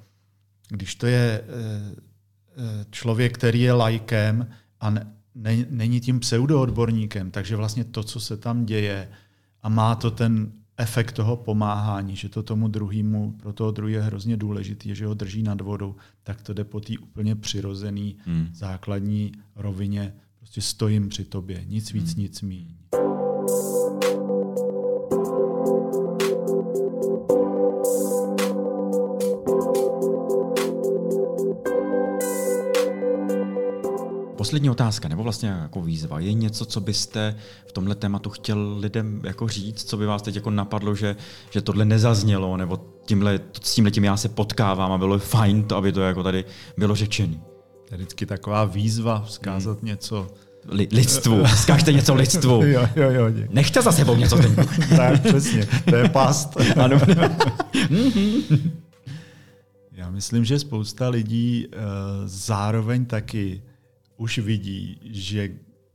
když 0.68 0.94
to 0.94 1.06
je 1.06 1.44
eh, 1.44 1.46
eh, 2.56 2.86
člověk, 2.90 3.34
který 3.38 3.60
je 3.60 3.72
lajkem 3.72 4.48
a 4.80 4.90
ne, 4.90 5.12
ne, 5.34 5.66
není 5.70 6.00
tím 6.00 6.20
pseudoodborníkem, 6.20 7.30
takže 7.30 7.56
vlastně 7.56 7.84
to, 7.84 8.02
co 8.02 8.20
se 8.20 8.36
tam 8.36 8.64
děje 8.64 9.08
a 9.62 9.68
má 9.68 9.94
to 9.94 10.10
ten 10.10 10.52
efekt 10.76 11.12
toho 11.12 11.36
pomáhání, 11.36 12.16
že 12.16 12.28
to 12.28 12.42
tomu 12.42 12.68
druhému, 12.68 13.32
pro 13.32 13.52
toho 13.52 13.70
druhého 13.70 14.02
je 14.02 14.06
hrozně 14.06 14.36
důležitý, 14.36 14.94
že 14.94 15.06
ho 15.06 15.14
drží 15.14 15.42
nad 15.42 15.60
vodou, 15.60 15.96
tak 16.22 16.42
to 16.42 16.54
jde 16.54 16.64
po 16.64 16.80
té 16.80 16.98
úplně 16.98 17.36
přirozený 17.36 18.16
hmm. 18.24 18.48
základní 18.52 19.32
rovině. 19.56 20.14
Prostě 20.38 20.60
stojím 20.60 21.08
při 21.08 21.24
tobě, 21.24 21.64
nic 21.66 21.92
víc, 21.92 22.14
hmm. 22.14 22.22
nic 22.22 22.42
míň. 22.42 22.74
Poslední 34.48 34.70
otázka, 34.70 35.08
nebo 35.08 35.22
vlastně 35.22 35.48
jako 35.48 35.82
výzva. 35.82 36.20
Je 36.20 36.32
něco, 36.32 36.64
co 36.64 36.80
byste 36.80 37.36
v 37.66 37.72
tomhle 37.72 37.94
tématu 37.94 38.30
chtěl 38.30 38.76
lidem 38.80 39.20
jako 39.24 39.48
říct, 39.48 39.84
co 39.84 39.96
by 39.96 40.06
vás 40.06 40.22
teď 40.22 40.34
jako 40.34 40.50
napadlo, 40.50 40.94
že, 40.94 41.16
že 41.50 41.60
tohle 41.60 41.84
nezaznělo, 41.84 42.56
nebo 42.56 42.80
tímhle, 43.06 43.40
s 43.62 43.74
tímhle 43.74 43.90
tím 43.90 44.04
já 44.04 44.16
se 44.16 44.28
potkávám 44.28 44.92
a 44.92 44.98
bylo 44.98 45.18
fajn 45.18 45.62
to, 45.62 45.76
aby 45.76 45.92
to 45.92 46.00
jako 46.00 46.22
tady 46.22 46.44
bylo 46.76 46.94
řečené. 46.94 47.40
To 47.88 47.94
je 47.94 47.96
vždycky 47.96 48.26
taková 48.26 48.64
výzva 48.64 49.20
vzkázat 49.20 49.78
hmm. 49.78 49.86
něco 49.86 50.26
Li, 50.68 50.88
lidstvu. 50.92 51.46
Zkažte 51.46 51.92
něco 51.92 52.14
lidstvu. 52.14 52.62
jo, 52.64 52.88
jo, 52.96 53.10
jo. 53.10 53.30
Nechte 53.50 53.82
za 53.82 53.92
sebou 53.92 54.16
něco 54.16 54.36
teď. 54.36 54.52
tak, 54.96 55.22
přesně. 55.22 55.66
To 55.90 55.96
je 55.96 56.08
past. 56.08 56.56
ano. 56.76 57.00
Já 59.92 60.10
myslím, 60.10 60.44
že 60.44 60.58
spousta 60.58 61.08
lidí 61.08 61.66
uh, 61.66 61.82
zároveň 62.24 63.04
taky 63.04 63.62
už 64.18 64.38
vidí, 64.38 65.00
že 65.02 65.50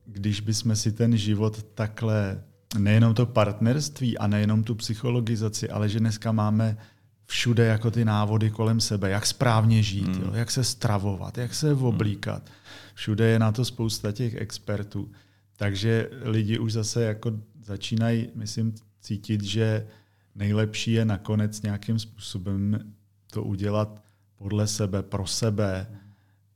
když 0.05 0.39
bychom 0.39 0.75
si 0.75 0.91
ten 0.91 1.17
život 1.17 1.63
takhle, 1.63 2.43
nejenom 2.77 3.13
to 3.13 3.25
partnerství 3.25 4.17
a 4.17 4.27
nejenom 4.27 4.63
tu 4.63 4.75
psychologizaci, 4.75 5.69
ale 5.69 5.89
že 5.89 5.99
dneska 5.99 6.31
máme 6.31 6.77
všude 7.25 7.65
jako 7.65 7.91
ty 7.91 8.05
návody 8.05 8.49
kolem 8.49 8.79
sebe, 8.81 9.09
jak 9.09 9.25
správně 9.25 9.83
žít, 9.83 10.15
hmm. 10.15 10.23
jo, 10.23 10.31
jak 10.33 10.51
se 10.51 10.63
stravovat, 10.63 11.37
jak 11.37 11.53
se 11.53 11.73
hmm. 11.73 11.83
oblíkat. 11.83 12.49
Všude 12.93 13.27
je 13.27 13.39
na 13.39 13.51
to 13.51 13.65
spousta 13.65 14.11
těch 14.11 14.35
expertů. 14.35 15.11
Takže 15.55 16.09
lidi 16.21 16.59
už 16.59 16.73
zase 16.73 17.03
jako 17.03 17.31
začínají, 17.63 18.29
myslím, 18.35 18.75
cítit, 19.01 19.43
že 19.43 19.87
nejlepší 20.35 20.91
je 20.91 21.05
nakonec 21.05 21.61
nějakým 21.61 21.99
způsobem 21.99 22.93
to 23.31 23.43
udělat 23.43 24.03
podle 24.37 24.67
sebe, 24.67 25.03
pro 25.03 25.27
sebe, 25.27 25.87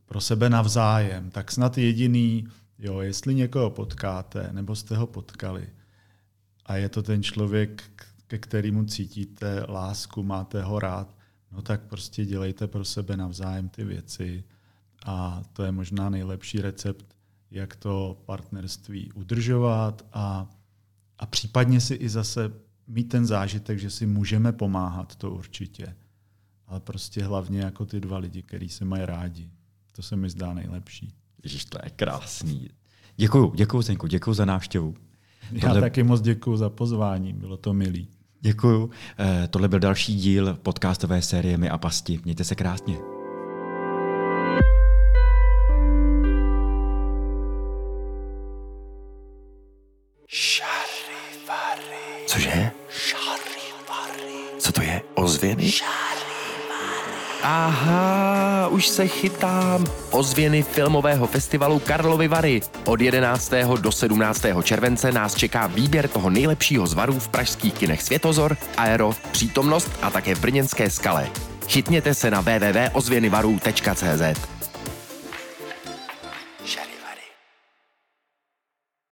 pro 0.07 0.21
sebe 0.21 0.49
navzájem, 0.49 1.29
tak 1.29 1.51
snad 1.51 1.77
jediný, 1.77 2.47
jo, 2.79 2.99
jestli 2.99 3.35
někoho 3.35 3.69
potkáte, 3.69 4.49
nebo 4.51 4.75
jste 4.75 4.97
ho 4.97 5.07
potkali 5.07 5.69
a 6.65 6.75
je 6.75 6.89
to 6.89 7.03
ten 7.03 7.23
člověk, 7.23 7.83
ke 8.27 8.37
kterému 8.37 8.85
cítíte 8.85 9.65
lásku, 9.69 10.23
máte 10.23 10.63
ho 10.63 10.79
rád, 10.79 11.15
no 11.51 11.61
tak 11.61 11.81
prostě 11.81 12.25
dělejte 12.25 12.67
pro 12.67 12.85
sebe 12.85 13.17
navzájem 13.17 13.69
ty 13.69 13.83
věci 13.83 14.43
a 15.05 15.43
to 15.53 15.63
je 15.63 15.71
možná 15.71 16.09
nejlepší 16.09 16.61
recept, 16.61 17.05
jak 17.51 17.75
to 17.75 18.21
partnerství 18.25 19.11
udržovat 19.11 20.05
a, 20.13 20.47
a 21.19 21.25
případně 21.25 21.81
si 21.81 21.93
i 21.93 22.09
zase 22.09 22.51
mít 22.87 23.03
ten 23.03 23.25
zážitek, 23.25 23.79
že 23.79 23.89
si 23.89 24.05
můžeme 24.05 24.51
pomáhat, 24.51 25.15
to 25.15 25.31
určitě. 25.31 25.95
Ale 26.67 26.79
prostě 26.79 27.23
hlavně 27.23 27.59
jako 27.61 27.85
ty 27.85 27.99
dva 27.99 28.17
lidi, 28.17 28.41
kteří 28.41 28.69
se 28.69 28.85
mají 28.85 29.05
rádi. 29.05 29.51
To 29.97 30.03
se 30.03 30.15
mi 30.15 30.29
zdá 30.29 30.53
nejlepší. 30.53 31.13
Ježíš, 31.43 31.65
to 31.65 31.77
je 31.83 31.89
krásný. 31.89 32.69
Děkuju, 33.15 33.53
děkuju, 33.55 33.81
Zdenku, 33.81 34.07
děkuju 34.07 34.33
za 34.33 34.45
návštěvu. 34.45 34.95
Já 35.51 35.61
Tohle... 35.61 35.81
taky 35.81 36.03
moc 36.03 36.21
děkuju 36.21 36.57
za 36.57 36.69
pozvání, 36.69 37.33
bylo 37.33 37.57
to 37.57 37.73
milý. 37.73 38.07
Děkuju. 38.41 38.89
Eh, 39.19 39.47
tohle 39.47 39.67
byl 39.67 39.79
další 39.79 40.15
díl 40.15 40.53
podcastové 40.53 41.21
série 41.21 41.57
My 41.57 41.69
a 41.69 41.77
pasti. 41.77 42.19
Mějte 42.23 42.43
se 42.43 42.55
krásně. 42.55 42.97
Cože? 52.27 52.71
Co 54.59 54.71
to 54.71 54.81
je? 54.81 55.01
Ozvěny? 55.15 55.71
Aha, 57.43 58.67
už 58.67 58.87
se 58.87 59.07
chytám. 59.07 59.85
Ozvěny 60.11 60.63
filmového 60.63 61.27
festivalu 61.27 61.79
Karlovy 61.79 62.27
Vary. 62.27 62.61
Od 62.85 63.01
11. 63.01 63.53
do 63.81 63.91
17. 63.91 64.45
července 64.63 65.11
nás 65.11 65.35
čeká 65.35 65.67
výběr 65.67 66.07
toho 66.07 66.29
nejlepšího 66.29 66.87
z 66.87 66.93
varů 66.93 67.19
v 67.19 67.27
pražských 67.27 67.73
kinech 67.73 68.01
Světozor, 68.01 68.57
Aero, 68.77 69.11
Přítomnost 69.31 69.89
a 70.01 70.09
také 70.09 70.35
v 70.35 70.41
brněnské 70.41 70.89
skale. 70.89 71.29
Chytněte 71.67 72.13
se 72.13 72.31
na 72.31 72.41
www.ozvěnyvarů.cz. 72.41 74.56